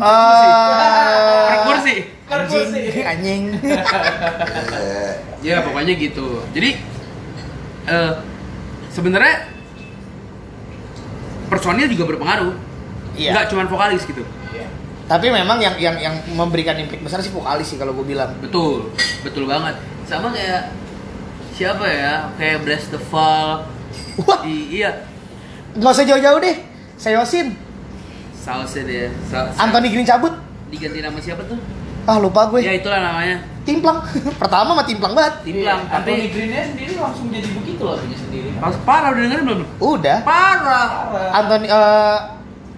kursi. 1.64 1.96
Eh, 1.96 2.04
Per 2.28 2.40
kursi. 2.44 2.76
anjing. 3.08 3.08
Anjing 3.08 3.44
Ya 5.40 5.62
pokoknya 5.62 5.94
gitu. 5.94 6.42
Jadi 6.52 6.70
eh 7.86 8.14
sebenarnya 8.90 9.48
personil 11.48 11.88
juga 11.88 12.04
berpengaruh. 12.06 12.54
Iya. 13.14 13.32
Nggak 13.34 13.46
cuma 13.50 13.64
vokalis 13.66 14.04
gitu. 14.04 14.24
tapi 15.08 15.32
memang 15.32 15.56
yang 15.56 15.80
yang 15.80 15.96
yang 15.96 16.16
memberikan 16.36 16.76
impact 16.76 17.00
besar 17.00 17.24
sih 17.24 17.32
vokalis 17.32 17.64
sih 17.64 17.80
kalau 17.80 17.96
gue 17.96 18.04
bilang 18.06 18.28
Betul, 18.44 18.92
betul 19.24 19.48
banget. 19.48 19.80
Sama 20.04 20.36
kayak 20.36 20.68
siapa 21.50 21.88
ya? 21.88 22.28
Kayak 22.36 22.68
Bless 22.68 22.92
the 22.92 23.00
Fall. 23.00 23.64
Wah. 24.20 24.44
Di, 24.44 24.84
iya, 24.84 25.08
nggak 25.74 25.92
usah 25.94 26.04
jauh-jauh 26.04 26.44
deh 26.44 26.60
Seyosin 27.00 27.56
sausnya 28.36 28.84
dia. 28.84 29.08
Sa- 29.24 29.48
sa- 29.48 29.64
Anthony 29.64 29.88
Green 29.90 30.04
cabut 30.04 30.36
diganti 30.68 31.00
nama 31.00 31.16
siapa 31.18 31.40
tuh? 31.46 31.56
ah 32.04 32.20
lupa 32.20 32.52
gue 32.52 32.60
Ya 32.60 32.76
itulah 32.76 33.00
namanya. 33.00 33.48
Timplang 33.68 34.00
pertama 34.42 34.70
mah 34.74 34.84
timplang 34.84 35.12
banget 35.12 35.34
Timplang, 35.44 35.84
Anthony 35.84 35.92
tapi 35.92 36.32
Green-nya 36.32 36.64
sendiri 36.66 36.94
langsung 36.96 37.28
jadi 37.28 37.50
begitu 37.52 37.84
lagunya 37.84 38.18
sendiri. 38.18 38.50
pas 38.56 38.76
parah 38.82 39.10
udah 39.12 39.22
dengerin 39.22 39.44
belum? 39.44 39.62
udah 39.78 40.18
Parah. 40.24 40.88
Parah. 41.06 41.32
Anthony 41.36 41.66
eh 41.68 42.18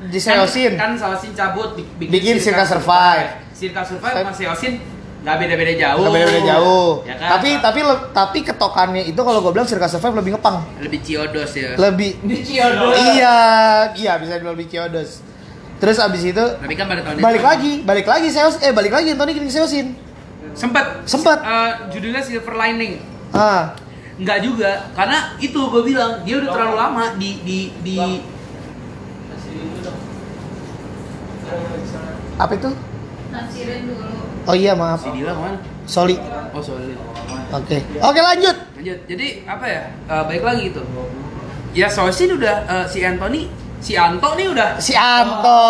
di 0.01 0.17
Seosin. 0.17 0.73
Kan, 0.73 0.95
kan 0.95 1.13
Seosin 1.13 1.31
cabut 1.31 1.75
bi- 1.75 2.07
Bikin 2.07 2.39
Circa 2.39 2.63
Survive. 2.63 3.51
Circa 3.51 3.83
Survive 3.83 4.15
sama 4.17 4.33
Seosin 4.33 4.73
nggak 5.19 5.35
beda-beda 5.37 5.73
jauh. 5.77 5.99
Nggak 6.01 6.13
beda-beda 6.15 6.41
jauh. 6.47 6.89
Ya 7.03 7.15
kan? 7.15 7.29
Tapi 7.35 7.49
tapi 7.59 7.79
le- 7.81 8.03
tapi 8.09 8.39
ketokannya 8.41 9.03
itu 9.05 9.19
kalau 9.19 9.39
gue 9.39 9.51
bilang 9.51 9.67
Circa 9.67 9.85
Survive 9.85 10.15
lebih 10.15 10.31
ngepang. 10.33 10.63
lebih 10.79 10.99
ciodos 10.99 11.51
ya. 11.53 11.75
Lebih 11.75 12.15
Di 12.21 12.35
Ciodo. 12.41 12.95
Iya, 12.95 13.35
iya 13.93 14.13
bisa 14.15 14.33
dibilang 14.33 14.55
lebih 14.55 14.67
kiodos. 14.69 15.19
Terus 15.77 15.95
abis 15.97 16.23
itu 16.25 16.43
Tapi 16.43 16.73
kan 16.73 16.87
pada 16.87 16.99
tahun 17.01 17.15
itu 17.15 17.23
balik 17.23 17.39
lagi, 17.41 17.71
balik 17.81 18.03
lagi 18.03 18.27
Seos 18.29 18.59
eh 18.59 18.71
balik 18.71 18.91
lagi 18.91 19.11
Anthony 19.11 19.31
Killing 19.33 19.47
Seosin. 19.49 19.87
Sempat 20.53 21.05
Sempet. 21.05 21.37
eh, 21.39 21.71
judulnya 21.89 22.21
Silver 22.21 22.55
Lining. 22.55 22.99
Ah, 23.31 23.73
Enggak 24.19 24.43
juga, 24.43 24.71
karena 24.91 25.31
itu 25.39 25.55
gue 25.55 25.83
bilang 25.85 26.19
dia 26.23 26.35
udah 26.37 26.49
terlalu 26.51 26.75
lama 26.75 27.05
di 27.15 27.39
di 27.39 27.59
di 27.79 27.95
apa 32.35 32.53
itu? 32.53 32.69
Dulu. 32.69 34.07
Oh 34.43 34.55
iya 34.55 34.73
maaf. 34.73 35.03
si 35.03 35.09
Dila 35.11 35.31
ke 35.31 35.41
mana? 35.41 35.57
Sorry. 35.85 36.15
Oh 36.51 36.61
sorry. 36.63 36.95
Oke. 37.51 37.77
Oke 37.99 38.19
lanjut. 38.19 38.55
Lanjut. 38.75 38.99
Jadi 39.05 39.27
apa 39.45 39.65
ya? 39.65 39.83
Eh, 40.07 40.23
baik 40.25 40.43
lagi 40.43 40.61
gitu. 40.71 40.81
Ya 41.71 41.87
Sosin 41.87 42.33
udah 42.33 42.55
eh, 42.65 42.85
si 42.87 43.03
Anthony, 43.03 43.51
si 43.79 43.95
Anto 43.95 44.29
nih 44.35 44.47
udah 44.51 44.69
Si 44.75 44.93
Anto, 44.93 45.61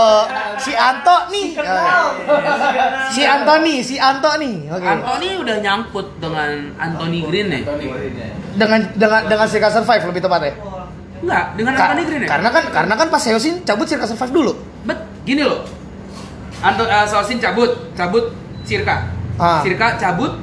si 0.57 0.71
Anto 0.73 1.15
nih. 1.29 1.47
Si 3.09 3.21
Antoni, 3.25 3.75
si 3.85 3.95
Anto 3.97 4.29
nih. 4.37 4.69
Oke. 4.69 4.85
Anthony 4.85 5.29
udah 5.37 5.55
nyangkut 5.61 6.07
dengan 6.17 6.73
Anthony 6.77 7.19
Green 7.25 7.47
ya? 7.53 7.59
Dengan 8.57 8.79
dengan 8.97 9.21
dengan 9.29 9.47
Circa 9.47 9.69
Survive 9.69 10.09
lebih 10.09 10.21
tepatnya. 10.25 10.53
Enggak, 11.19 11.45
dengan 11.53 11.73
Ka- 11.75 11.83
Anthony 11.91 12.03
Green 12.09 12.21
ya? 12.25 12.29
Karena 12.29 12.49
kan 12.49 12.63
karena 12.73 12.93
kan 12.97 13.07
pas 13.07 13.21
Seosin 13.21 13.61
cabut 13.61 13.85
Circa 13.85 14.05
Survive 14.09 14.33
dulu. 14.33 14.51
Bet, 14.85 14.99
gini 15.23 15.45
loh. 15.45 15.61
Anto 16.59 16.83
eh, 16.83 17.05
Sosin 17.07 17.39
cabut, 17.39 17.71
cabut 17.95 18.35
Circa. 18.67 19.07
Ah. 19.39 19.63
Circa 19.63 19.95
cabut, 19.95 20.35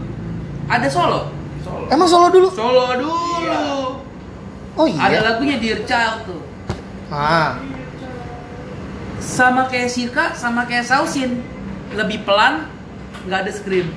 ada 0.71 0.89
solo. 0.89 1.29
Emang 1.91 2.09
solo 2.09 2.33
dulu? 2.33 2.49
Solo 2.55 2.95
dulu. 2.97 3.19
Oh 4.77 4.85
Ada 4.87 5.09
iya. 5.09 5.21
lagunya 5.25 5.57
Dear 5.61 5.81
Child 5.85 6.17
tuh. 6.29 6.41
Ah. 7.07 7.55
Sama 9.19 9.67
kayak 9.67 9.89
Circa, 9.89 10.25
sama 10.33 10.65
kayak 10.65 10.85
Sausin. 10.85 11.43
Lebih 11.93 12.23
pelan, 12.23 12.67
nggak 13.25 13.41
ada 13.43 13.53
scream. 13.53 13.89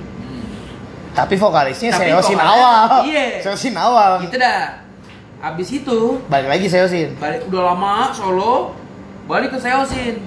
Tapi 1.09 1.35
vokalisnya 1.35 1.89
Tapi 1.91 2.05
Seosin 2.07 2.37
vokalnya- 2.37 2.53
awal. 2.53 2.85
iya. 3.03 3.25
Seosin 3.41 3.75
awal. 3.75 4.11
Gitu 4.23 4.37
dah. 4.37 4.85
Abis 5.39 5.69
itu, 5.73 5.99
Balik 6.27 6.49
lagi 6.49 6.67
Seosin. 6.67 7.15
balik 7.15 7.47
udah 7.47 7.73
lama 7.73 8.11
solo, 8.11 8.75
balik 9.25 9.51
ke 9.51 9.59
Seosin. 9.59 10.19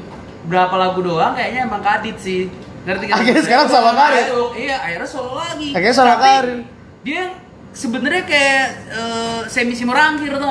Berapa 0.43 0.75
lagu 0.75 0.99
doang 1.01 1.37
kayaknya 1.37 1.65
emang 1.65 1.81
kadit 1.81 2.19
sih. 2.19 2.51
Ngerti 2.83 3.07
kan? 3.07 3.23
Akhirnya 3.23 3.43
sekarang 3.47 3.67
solo 3.71 3.91
karir. 3.95 4.27
Iya, 4.59 4.77
akhirnya 4.83 5.07
solo 5.07 5.33
lagi. 5.39 5.69
Akhirnya 5.71 5.95
solo 5.95 6.15
karir. 6.19 6.67
Dia 7.07 7.23
sebenarnya 7.73 8.23
kayak 8.27 8.65
eh, 8.91 9.41
semi 9.47 9.73
simorangkir 9.73 10.35
tuh 10.35 10.51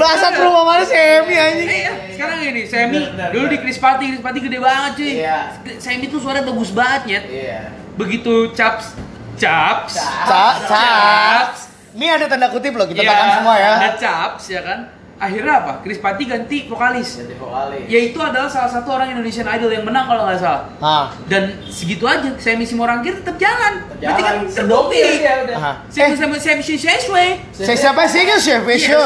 Bahasa 0.00 0.26
ke 0.32 0.40
rumah 0.40 0.64
mana 0.64 0.84
Semi 0.86 1.34
anjing. 1.36 1.68
Iya, 1.68 1.92
sekarang 2.16 2.38
ini 2.40 2.62
Semi 2.64 3.00
bener, 3.04 3.28
dulu 3.34 3.46
di 3.46 3.58
bener. 3.58 3.64
Krispati, 3.68 4.04
Krispati 4.16 4.38
gede 4.40 4.58
banget 4.58 4.92
cuy. 4.96 5.12
Iya. 5.20 5.38
Semi 5.76 6.06
tuh 6.08 6.20
suara 6.22 6.40
bagus 6.40 6.70
banget 6.72 7.02
ya. 7.06 7.20
Iya. 7.26 7.60
Begitu 8.00 8.54
caps, 8.56 8.96
caps, 9.36 9.94
Ca, 9.98 10.46
caps. 10.64 11.60
Ini 11.90 12.06
ada 12.16 12.26
tanda 12.30 12.46
kutip 12.54 12.72
loh 12.78 12.86
kita 12.86 13.02
Iya, 13.02 13.10
tekan 13.10 13.28
semua 13.42 13.54
ya. 13.58 13.72
Ada 13.82 13.90
caps 13.98 14.44
ya 14.46 14.60
kan. 14.62 14.78
Akhirnya 15.20 15.60
apa? 15.60 15.72
Krispati 15.84 16.24
ganti 16.24 16.64
vokalis. 16.64 17.20
Jadi 17.20 17.36
vokalis. 17.36 17.84
Yaitu 17.92 18.16
adalah 18.16 18.48
salah 18.48 18.72
satu 18.72 18.96
orang 18.96 19.12
Indonesian 19.12 19.44
Idol 19.44 19.68
yang 19.68 19.84
menang 19.84 20.08
kalau 20.08 20.24
nggak 20.24 20.40
salah. 20.40 20.64
Ah. 20.80 21.04
Dan 21.28 21.60
segitu 21.68 22.08
aja, 22.08 22.32
Semi 22.40 22.64
Simorangkir 22.64 23.20
tetap 23.20 23.36
jalan. 23.36 23.84
Berarti 24.00 24.22
kan 24.24 24.36
terbukti. 24.48 24.96
udah. 25.20 25.56
Eh, 25.92 26.16
Semi 26.16 26.16
Semi 26.16 26.36
Semi 26.40 26.76
Seswe. 26.80 27.26
saya 27.52 27.76
siapa 27.76 28.08
sih 28.08 28.24
kan 28.24 28.40
Iya, 28.40 28.76
show. 28.80 29.04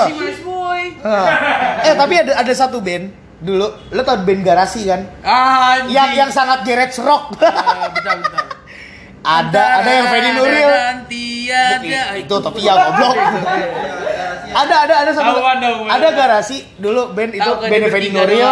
Ah. 1.02 1.26
Eh 1.82 1.94
tapi 1.98 2.14
ada 2.22 2.38
ada 2.38 2.52
satu 2.54 2.78
band 2.78 3.10
dulu, 3.44 3.66
lo 3.92 4.00
tau 4.06 4.22
band 4.22 4.40
garasi 4.40 4.86
kan? 4.86 5.04
Anjing. 5.20 5.92
Yang 5.92 6.10
yang 6.14 6.30
sangat 6.30 6.62
garage 6.62 6.96
rock. 7.02 7.34
Bentar, 7.36 8.16
bentar. 8.22 8.63
Ada 9.24 9.64
ada 9.80 9.90
yang 9.90 10.06
Fedi 10.06 10.30
Nuril. 10.36 10.68
Dan 10.68 10.96
tiada. 11.08 12.02
Itu 12.20 12.34
tapi 12.38 12.60
ya 12.60 12.74
goblok. 12.76 13.16
ada 14.54 14.74
ada 14.86 14.94
ada 15.02 15.10
satu 15.10 15.32
dong, 15.34 15.42
gue. 15.82 15.88
ada 15.90 16.08
garasi 16.14 16.62
dulu 16.76 17.10
band 17.10 17.32
itu 17.32 17.50
kan, 17.56 17.66
band 17.66 17.84
Fedi 17.88 18.08
Nuril. 18.12 18.44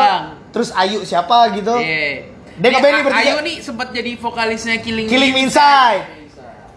Terus 0.51 0.69
Ayu 0.73 1.05
siapa 1.05 1.53
gitu. 1.53 1.77
Iya. 1.77 2.33
Dia 2.53 2.69
nih 2.69 2.81
A- 2.81 3.05
bertiga. 3.05 3.31
Ayu 3.33 3.37
nih 3.41 3.57
sempat 3.61 3.89
jadi 3.93 4.13
vokalisnya 4.17 4.77
Killing, 4.81 5.09
Killing 5.09 5.33
Me 5.33 5.41
Inside. 5.47 6.05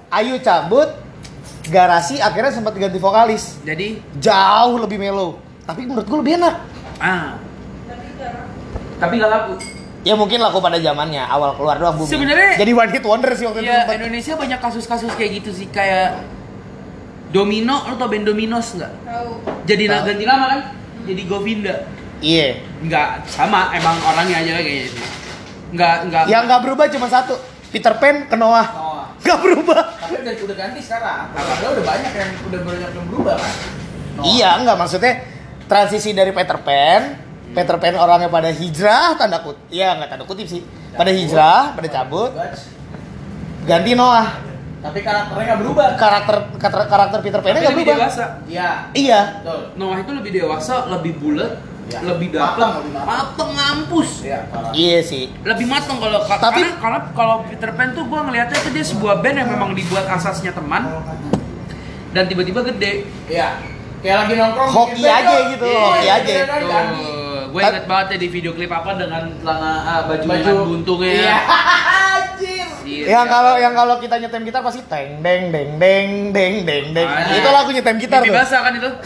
Ayu 0.07 0.39
cabut, 0.39 0.87
garasi 1.67 2.23
akhirnya 2.23 2.55
sempat 2.55 2.71
ganti 2.75 2.95
vokalis. 2.95 3.59
Jadi, 3.67 3.99
Jauh 4.15 4.79
lebih 4.79 4.95
mellow. 4.95 5.35
Tapi 5.67 5.83
menurut 5.83 6.07
gue 6.07 6.17
lebih 6.23 6.33
enak. 6.39 6.55
ah, 7.01 7.35
Tapi 8.95 9.13
nggak 9.19 9.27
laku. 9.27 9.53
Ya 10.05 10.13
mungkin 10.13 10.37
laku 10.37 10.61
pada 10.61 10.77
zamannya 10.77 11.25
awal 11.25 11.57
keluar 11.57 11.81
doang 11.81 11.97
booming. 11.97 12.13
Sebenarnya- 12.13 12.55
jadi 12.55 12.71
one 12.71 12.91
hit 12.93 13.01
wonder 13.01 13.33
sih 13.33 13.43
waktu 13.43 13.59
itu. 13.59 13.67
Ya, 13.67 13.83
sempet. 13.83 13.97
Indonesia 13.97 14.33
banyak 14.37 14.59
kasus-kasus 14.61 15.11
kayak 15.17 15.31
gitu 15.41 15.49
sih 15.49 15.65
kayak 15.67 16.21
Domino, 17.33 17.83
lo 17.83 17.97
tau 17.97 18.07
band 18.07 18.23
Dominos 18.23 18.77
nggak? 18.77 18.91
Tahu. 19.03 19.31
Jadi 19.65 19.83
Tahu. 19.83 19.97
na- 19.97 20.05
ganti 20.05 20.23
nama 20.23 20.45
kan? 20.47 20.59
Jadi 21.03 21.21
Govinda. 21.25 21.75
Iya. 22.21 22.61
Nggak 22.79 23.09
sama, 23.27 23.73
emang 23.73 23.97
orangnya 23.99 24.39
aja 24.39 24.51
kayaknya 24.55 24.87
sih. 24.87 25.03
Nggak 25.73 25.95
nggak. 26.07 26.23
Yang 26.29 26.43
nggak 26.47 26.61
berubah 26.61 26.85
cuma 26.87 27.07
satu. 27.09 27.33
Peter 27.73 27.91
Pan 27.97 28.29
ke 28.29 28.35
Noah. 28.37 28.67
Noah. 28.71 29.07
Nggak 29.19 29.39
berubah. 29.41 29.81
Tapi 29.99 30.13
udah 30.21 30.33
udah 30.37 30.55
ganti 30.55 30.79
sekarang. 30.79 31.33
Padahal 31.33 31.71
udah 31.75 31.83
banyak 31.83 32.11
yang 32.13 32.31
udah 32.45 32.59
banyak 32.61 32.89
yang 32.93 33.07
berubah 33.09 33.35
kan. 33.35 33.53
Noah. 34.15 34.25
Iya, 34.31 34.49
enggak 34.61 34.77
maksudnya 34.79 35.13
transisi 35.65 36.13
dari 36.13 36.29
Peter 36.31 36.61
Pan, 36.61 37.01
Peter 37.51 37.75
Pan 37.75 37.95
orangnya 37.95 38.27
pada 38.27 38.49
hijrah 38.49 39.13
tanda 39.13 39.39
kutip. 39.39 39.61
Iya, 39.69 39.93
enggak 39.93 40.09
tanda 40.09 40.25
kutip 40.25 40.47
sih. 40.47 40.61
Pada 40.91 41.11
hijrah, 41.11 41.71
pada 41.71 41.87
cabut, 41.87 42.31
ganti 43.63 43.91
Noah. 43.93 44.27
Tapi 44.79 45.01
karakternya 45.01 45.43
nggak 45.45 45.59
berubah. 45.59 45.87
Karakter 45.95 46.35
karakter, 46.55 46.81
karakter 46.87 47.19
Peter 47.19 47.39
Pan 47.39 47.51
nggak 47.51 47.73
berubah. 47.73 47.95
dewasa. 47.99 48.25
Iya. 48.45 48.69
Iya. 48.91 49.19
Betul. 49.39 49.59
Noah 49.75 49.97
itu 49.99 50.11
lebih 50.13 50.31
dewasa, 50.31 50.75
lebih 50.87 51.13
bulat, 51.17 51.53
Ya. 51.85 52.01
lebih 52.01 52.33
Matang, 52.33 52.49
dapet, 52.49 52.81
lebih 52.81 52.91
matang. 52.91 53.05
mateng 53.07 53.49
ngampus. 53.51 54.09
Iya. 54.21 54.39
parah. 54.47 54.71
Iya 54.71 54.99
sih. 55.01 55.23
lebih 55.43 55.65
mateng 55.65 55.97
kalau 55.97 56.19
ka- 56.23 56.37
Tapi- 56.39 56.65
karena 56.65 56.77
kalau 56.79 56.99
kalau 57.13 57.35
Peter 57.45 57.69
Pan 57.71 57.93
tuh 57.93 58.03
gue 58.03 58.19
ngelihatnya 58.19 58.57
tuh 58.57 58.71
dia 58.73 58.81
sebuah 58.83 59.21
band 59.21 59.35
yang 59.37 59.49
memang 59.49 59.69
dibuat 59.71 60.05
asasnya 60.07 60.49
teman 60.49 60.81
dan 62.11 62.23
tiba-tiba 62.25 62.61
gede. 62.63 63.05
Iya. 63.25 63.61
Kayak 64.01 64.17
lagi 64.19 64.33
nongkrong. 64.35 64.69
Hoki 64.71 65.01
aja 65.03 65.35
gitu, 65.49 65.65
iya, 65.65 65.81
hoki 65.83 66.05
iya, 66.05 66.13
aja. 66.15 66.33
ganti. 66.59 67.05
Gue 67.55 67.63
inget 67.63 67.87
banget 67.87 68.07
ya 68.11 68.17
di 68.19 68.27
video 68.27 68.51
klip 68.51 68.67
apa 68.67 68.99
dengan 68.99 69.31
celana 69.39 69.71
ah, 69.87 69.99
baju, 70.03 70.27
dengan 70.27 70.67
buntungnya. 70.67 71.11
Iya. 71.15 71.37
Anjir. 72.19 72.67
Iya, 72.83 73.05
yang 73.15 73.25
kalau 73.31 73.53
yang 73.55 73.71
kalau 73.71 73.95
kita 74.03 74.19
nyetem 74.19 74.43
gitar 74.43 74.59
pasti 74.59 74.83
teng 74.91 75.23
deng 75.23 75.55
deng 75.55 75.79
deng 75.79 76.09
deng 76.35 76.53
deng 76.67 76.85
deng. 76.91 77.07
Ah, 77.07 77.31
Itu 77.31 77.47
lagu 77.47 77.71
nyetem 77.71 77.95
gitar 77.95 78.19
Mimpi 78.19 78.35
tuh. 78.35 78.35
basah 78.35 78.59
kan 78.59 78.73
itu? 78.75 78.89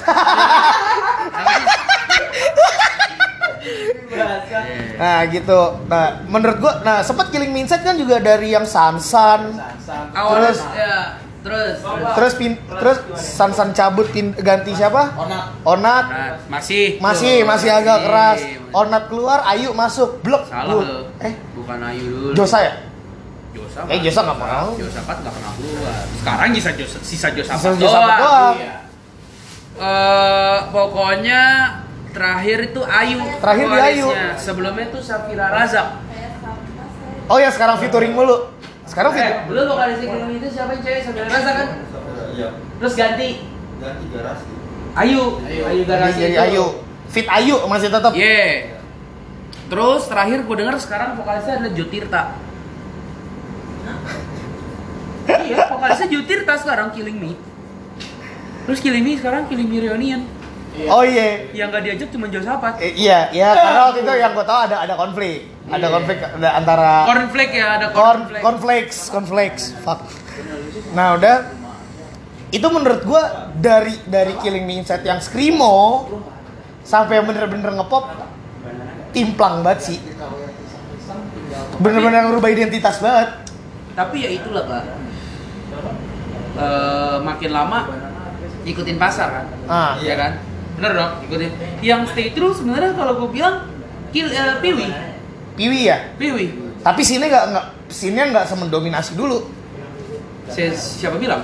Nah, 5.00 5.24
gitu. 5.32 5.60
Nah, 5.88 6.28
menurut 6.28 6.60
gua 6.60 6.84
nah 6.84 7.00
sempat 7.00 7.32
Killing 7.32 7.56
Inside 7.56 7.88
kan 7.88 7.96
juga 7.96 8.20
dari 8.20 8.52
yang 8.52 8.68
Sansan, 8.68 9.56
Sansan. 9.56 10.12
Awalnya 10.12 10.52
Terus- 10.52 10.68
ya, 10.76 10.96
terus 11.40 11.80
terus 12.14 12.34
pin, 12.36 12.52
terus 12.70 12.98
Sansan 13.16 13.72
cabut 13.72 14.08
pin- 14.10 14.36
ganti 14.36 14.72
siapa? 14.72 15.16
Onat. 15.16 15.44
Onat 15.64 16.06
Nah, 16.06 16.32
masih 16.50 17.00
masih 17.00 17.44
masih 17.44 17.70
agak 17.70 17.98
Masih. 17.98 18.06
keras. 18.06 18.40
Onat 18.70 19.04
keluar, 19.08 19.40
Ayu 19.46 19.72
masuk, 19.72 20.20
blok. 20.20 20.46
salah 20.46 20.76
lo. 20.76 21.08
Eh, 21.18 21.34
bukan 21.56 21.80
Ayu 21.82 22.04
dulu. 22.06 22.36
Josa 22.36 22.60
ya? 22.60 22.74
Josa. 23.50 23.80
Eh, 23.88 23.98
Josa 24.00 24.20
nggak 24.22 24.38
mau. 24.38 24.70
Josa 24.76 25.00
kan 25.02 25.16
nggak 25.18 25.34
pernah 25.34 25.52
keluar. 25.56 25.96
Sekarang 26.14 26.50
sisa 26.54 26.72
Josa, 26.74 26.98
sisa 27.02 27.28
Josa 27.32 27.52
Sisa 27.56 27.68
doang. 27.68 27.80
Josa 27.80 28.00
doang. 28.04 28.56
Iya. 28.56 28.76
Eh, 29.80 30.58
pokoknya 30.70 31.42
terakhir 32.12 32.58
itu 32.68 32.82
Ayu. 32.84 33.22
Terakhir 33.40 33.66
di 33.66 33.80
Ayu. 33.80 34.08
Sebelumnya 34.36 34.86
itu 34.86 35.00
Safira 35.00 35.48
Razak. 35.48 35.88
Oh 37.26 37.38
ya 37.38 37.48
sekarang 37.48 37.80
featuring 37.80 38.12
mulu. 38.12 38.59
Sekarang 38.90 39.12
fit. 39.14 39.22
Eh, 39.22 39.34
belum 39.46 39.66
vokalisnya 39.70 40.08
film 40.10 40.30
itu 40.34 40.48
siapa 40.50 40.74
yang 40.74 40.82
cewek 40.82 41.02
Safira 41.06 41.30
Razak 41.30 41.54
kan? 41.54 41.70
Terus 42.82 42.94
ganti 42.98 43.30
Ganti 43.80 44.06
garasi. 44.12 44.50
Ayu. 44.98 45.24
Ayu. 45.46 45.62
Ayu 45.70 45.82
Garasi. 45.86 46.20
jadi. 46.20 46.36
Ayu. 46.50 46.66
Fit 47.14 47.28
Ayu 47.30 47.56
masih 47.70 47.94
tetap. 47.94 48.12
Iya. 48.18 48.82
Terus 49.70 50.10
terakhir 50.10 50.42
gue 50.50 50.56
denger 50.58 50.76
sekarang 50.82 51.14
vokalisnya 51.14 51.62
adalah 51.62 51.74
Jotirta. 51.78 52.22
iya, 55.46 55.70
vokalisnya 55.70 56.08
Jotirta 56.10 56.54
sekarang 56.58 56.90
Killing 56.98 57.18
Me. 57.22 57.32
Terus 58.66 58.82
Killing 58.82 59.06
Me 59.06 59.14
sekarang 59.22 59.46
Killing 59.46 59.70
Me 59.70 59.78
Reunion. 59.86 60.26
Oh 60.88 61.04
iya. 61.04 61.50
Yang 61.52 61.68
nggak 61.70 61.84
diajak 61.84 62.10
cuma 62.14 62.26
Josafat. 62.28 62.74
Eh, 62.80 62.94
iya, 62.96 63.28
iya 63.30 63.52
karena 63.52 63.82
waktu 63.90 64.00
itu 64.00 64.14
yang 64.16 64.32
gue 64.32 64.46
tahu 64.46 64.60
ada 64.64 64.76
ada 64.80 64.94
konflik. 64.96 65.38
Ada 65.70 65.78
Iya. 65.82 65.90
konflik 65.92 66.18
ada 66.18 66.50
antara 66.56 66.92
Cornflake 67.06 67.54
ya, 67.54 67.68
ada 67.78 67.88
cornflake. 67.92 68.42
cornflakes, 68.42 68.98
cornflakes. 69.10 69.64
Fuck. 69.84 70.02
Nah, 70.94 71.14
udah 71.14 71.36
itu 72.50 72.66
menurut 72.66 73.06
gua 73.06 73.22
dari 73.54 73.94
dari 74.04 74.34
Killing 74.42 74.66
Me 74.66 74.82
Inside 74.82 75.06
yang 75.06 75.22
screamo 75.22 76.10
sampai 76.82 77.22
yang 77.22 77.30
bener-bener 77.30 77.70
ngepop 77.76 78.10
timplang 79.14 79.62
banget 79.62 79.94
sih. 79.94 79.98
Bener-bener 81.78 82.26
ngerubah 82.26 82.50
identitas 82.50 82.98
banget. 82.98 83.30
Tapi 83.94 84.18
ya 84.20 84.30
itulah 84.32 84.64
kak. 84.66 84.86
Eh, 86.60 87.18
makin 87.22 87.52
lama 87.54 87.80
ikutin 88.66 88.98
pasar 88.98 89.28
kan. 89.32 89.46
Ah, 89.70 89.94
Iya 90.02 90.16
kan? 90.18 90.32
Bener 90.80 90.92
dong, 90.96 91.12
ikutin. 91.28 91.52
Yang 91.80 92.02
stay 92.10 92.28
true 92.32 92.56
sebenarnya 92.56 92.96
kalau 92.96 93.20
gue 93.20 93.30
bilang 93.30 93.68
kill 94.10 94.26
eh, 94.26 94.58
Piwi, 94.58 94.88
Piwi 95.54 95.80
ya. 95.86 95.98
Piwi. 96.16 96.46
Tapi 96.80 97.02
sini 97.04 97.28
nggak 97.28 97.46
nggak 97.52 97.66
sini 97.88 98.16
nggak 98.16 98.48
semendominasi 98.48 99.14
dulu. 99.14 99.44
Si- 100.48 100.72
siapa 100.74 101.20
bilang? 101.20 101.44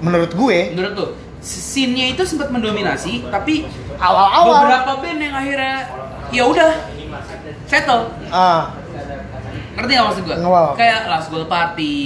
Menurut 0.00 0.32
gue 0.32 0.74
Menurut 0.74 0.92
tuh, 0.96 1.10
scene-nya 1.38 2.10
itu 2.10 2.24
sempat 2.24 2.48
mendominasi, 2.48 3.28
tapi 3.28 3.68
awal-awal. 3.94 4.66
beberapa 4.66 4.92
band 4.98 5.20
yang 5.20 5.34
akhirnya 5.36 5.76
ya 6.32 6.42
udah 6.48 6.70
settle. 7.68 8.10
Ah, 8.26 8.74
Ngerti 9.72 9.92
gak 9.92 10.04
maksud 10.04 10.22
gue? 10.24 10.36
Nggak. 10.36 10.70
Kayak 10.74 11.00
Last 11.06 11.28
Goal 11.28 11.46
Party, 11.46 11.96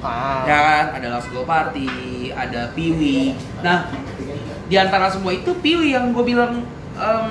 ah. 0.00 0.44
ya 0.44 0.58
kan? 0.58 0.84
Ada 0.96 1.06
Last 1.12 1.28
Goal 1.28 1.44
Party, 1.44 1.88
ada 2.30 2.70
Piwi. 2.72 3.34
Nah, 3.60 3.90
di 4.70 4.78
antara 4.78 5.10
semua 5.10 5.34
itu 5.34 5.50
Piwi 5.58 5.98
yang 5.98 6.14
gue 6.14 6.22
bilang 6.22 6.62
em, 6.94 7.26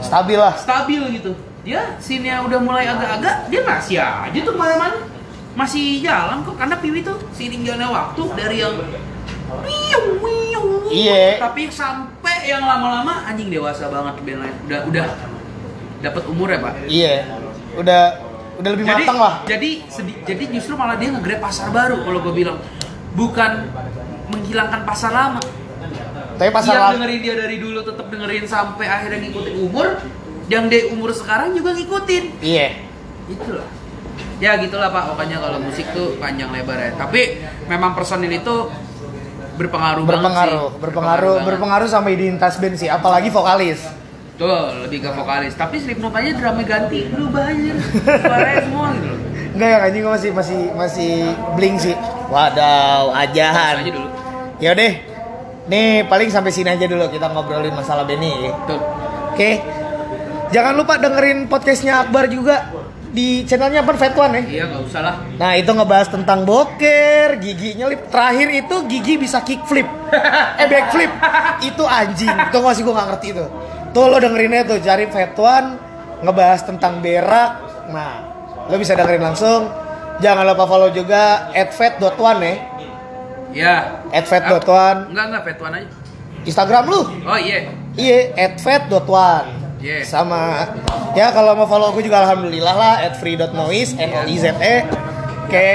Stabil 0.00 0.40
lah. 0.40 0.56
stabil 0.56 0.98
gitu. 1.20 1.36
Dia 1.62 1.94
scene-nya 2.02 2.42
udah 2.42 2.58
mulai 2.58 2.90
agak-agak, 2.90 3.46
dia 3.52 3.62
masih 3.62 4.00
aja 4.02 4.38
tuh 4.42 4.56
ke 4.56 4.58
mana-mana. 4.58 4.98
Masih 5.52 6.00
jalan 6.00 6.42
kok, 6.42 6.56
karena 6.56 6.74
Piwi 6.80 7.04
tuh 7.04 7.20
seiring 7.36 7.62
jalannya 7.62 7.92
waktu 7.92 8.22
dari 8.34 8.56
yang 8.64 8.74
wiung, 9.62 10.08
wiung. 10.18 10.68
Iya. 10.90 11.38
Tapi 11.38 11.68
sampai 11.68 12.48
yang 12.48 12.64
lama-lama 12.64 13.28
anjing 13.28 13.52
dewasa 13.52 13.86
banget 13.92 14.16
band 14.24 14.40
lain. 14.42 14.56
Udah 14.66 14.80
udah 14.88 15.06
dapat 16.02 16.22
umur 16.26 16.48
ya 16.50 16.58
pak. 16.58 16.72
Iya. 16.88 17.14
Udah 17.76 18.02
udah 18.58 18.70
lebih 18.72 18.84
jadi, 18.88 19.04
matang 19.04 19.18
lah. 19.20 19.34
Jadi 19.44 19.70
sedi- 19.86 20.18
jadi 20.24 20.44
justru 20.56 20.74
malah 20.74 20.96
dia 20.96 21.12
nge 21.12 21.36
pasar 21.38 21.68
baru 21.68 22.00
kalau 22.00 22.18
gue 22.24 22.34
bilang. 22.34 22.58
Bukan 23.12 23.68
menghilangkan 24.32 24.88
pasar 24.88 25.12
lama. 25.12 25.40
Tapi 26.38 26.50
pasar 26.50 26.72
yang 26.74 27.00
dengerin 27.00 27.20
dia 27.20 27.34
dari 27.36 27.56
dulu 27.60 27.80
tetap 27.84 28.06
dengerin 28.08 28.44
sampai 28.48 28.86
akhirnya 28.88 29.18
ngikutin 29.28 29.54
umur. 29.62 29.86
Yang 30.50 30.64
dia 30.68 30.82
umur 30.92 31.10
sekarang 31.14 31.54
juga 31.56 31.72
ngikutin. 31.72 32.24
Iya. 32.42 32.68
Itulah. 33.30 33.66
Ya 34.42 34.58
gitulah 34.58 34.90
Pak, 34.90 35.14
pokoknya 35.14 35.38
kalau 35.38 35.62
musik 35.62 35.86
tuh 35.94 36.18
panjang 36.18 36.50
lebar 36.50 36.74
ya. 36.74 36.90
Tapi 36.98 37.40
memang 37.70 37.94
personil 37.94 38.28
itu 38.28 38.68
berpengaruh, 39.54 40.02
berpengaruh, 40.02 40.66
sih. 40.74 40.80
berpengaruh, 40.82 41.34
banget. 41.38 41.46
berpengaruh 41.46 41.88
sama 41.88 42.08
identitas 42.10 42.58
band 42.58 42.74
sih, 42.74 42.90
apalagi 42.90 43.30
vokalis. 43.30 43.86
Tuh, 44.34 44.82
lebih 44.82 45.06
ke 45.06 45.10
vokalis. 45.14 45.54
Tapi 45.54 45.78
Slipknot 45.78 46.10
aja 46.16 46.34
drama 46.34 46.66
ganti, 46.66 47.06
berubah 47.12 47.52
aja. 47.52 47.72
Suaranya 48.02 48.60
semua 48.66 48.86
gitu 48.98 49.06
loh. 49.06 49.20
Enggak 49.52 49.68
ya 49.68 49.78
anjing 49.84 50.04
masih 50.08 50.30
masih 50.32 50.60
masih 50.74 51.12
bling 51.54 51.76
sih. 51.76 51.94
Wadaw, 52.32 53.12
ajahan. 53.12 53.84
aja 53.84 53.90
dulu. 53.92 54.08
Ya 54.58 54.72
deh. 54.72 55.11
Nih 55.72 56.04
paling 56.04 56.28
sampai 56.28 56.52
sini 56.52 56.68
aja 56.68 56.84
dulu 56.84 57.08
kita 57.08 57.32
ngobrolin 57.32 57.72
masalah 57.72 58.04
Benny. 58.04 58.52
Tuh. 58.68 58.76
Oke. 59.32 59.64
Jangan 60.52 60.76
lupa 60.76 61.00
dengerin 61.00 61.48
podcastnya 61.48 62.04
Akbar 62.04 62.28
juga 62.28 62.68
di 63.08 63.40
channelnya 63.48 63.80
apa 63.80 63.96
Fat 63.96 64.12
One 64.12 64.36
ya. 64.36 64.42
Iya, 64.44 64.62
nggak 64.68 64.82
usah 64.84 65.00
lah. 65.00 65.14
Nah 65.40 65.56
itu 65.56 65.72
ngebahas 65.72 66.12
tentang 66.12 66.44
boker, 66.44 67.40
gigi 67.40 67.80
nyelip. 67.80 68.12
Terakhir 68.12 68.48
itu 68.52 68.76
gigi 68.84 69.14
bisa 69.16 69.40
kickflip, 69.40 69.88
eh 70.60 70.68
backflip. 70.68 71.12
Itu 71.64 71.88
anjing. 71.88 72.36
Itu 72.52 72.56
nggak 72.60 72.74
sih 72.76 72.82
gue 72.84 72.92
nggak 72.92 73.08
ngerti 73.16 73.28
itu. 73.32 73.46
Tuh 73.96 74.04
lo 74.12 74.20
dengerinnya 74.20 74.68
tuh 74.68 74.76
cari 74.76 75.08
Fat 75.08 75.32
One 75.40 75.68
ngebahas 76.20 76.60
tentang 76.68 77.00
berak. 77.00 77.50
Nah 77.88 78.12
lo 78.68 78.76
bisa 78.76 78.92
dengerin 78.92 79.24
langsung. 79.24 79.72
Jangan 80.20 80.44
lupa 80.44 80.68
follow 80.68 80.92
juga 80.92 81.48
@fat.one 81.56 82.40
ya. 82.44 82.54
Ya. 83.52 84.00
@fat.one 84.10 85.12
Enggak, 85.12 85.24
enggak, 85.28 85.42
Petuan 85.46 85.72
aja. 85.76 85.88
Instagram 86.42 86.84
lu. 86.88 87.00
Oh 87.22 87.38
iya. 87.38 87.70
Iya, 87.94 88.18
@fat.one. 88.58 89.48
Iya. 89.78 90.06
Sama 90.06 90.68
ya 91.12 91.28
kalau 91.30 91.52
mau 91.54 91.66
follow 91.66 91.90
aku 91.90 92.00
juga 92.00 92.22
alhamdulillah 92.22 92.74
lah 92.74 92.94
@free.noise 93.18 93.98
n 93.98 94.10
o 94.10 94.20
i 94.24 94.36
z 94.36 94.46
e. 94.54 94.76
Oke, 95.44 95.68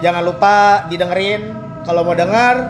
jangan 0.00 0.22
lupa 0.24 0.56
didengerin 0.88 1.52
kalau 1.82 2.02
mau 2.02 2.14
denger. 2.14 2.56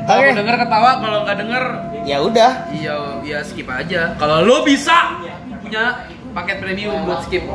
Kalau 0.00 0.26
Oke. 0.26 0.28
mau 0.32 0.38
denger 0.42 0.56
ketawa, 0.58 0.90
kalau 0.98 1.18
nggak 1.22 1.38
denger, 1.38 1.64
Ya 2.02 2.18
udah. 2.18 2.52
iya 2.74 2.94
ya 3.22 3.38
skip 3.46 3.70
aja. 3.70 4.10
Kalau 4.18 4.42
lo 4.42 4.66
bisa 4.66 5.22
punya 5.62 6.02
paket 6.34 6.58
premium 6.58 7.06
buat 7.06 7.22
skip. 7.22 7.46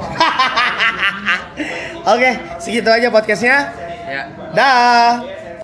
Oke, 2.16 2.32
segitu 2.62 2.88
aja 2.88 3.12
podcastnya. 3.12 3.76
Ya. 4.08 4.22
Dah. 4.56 5.20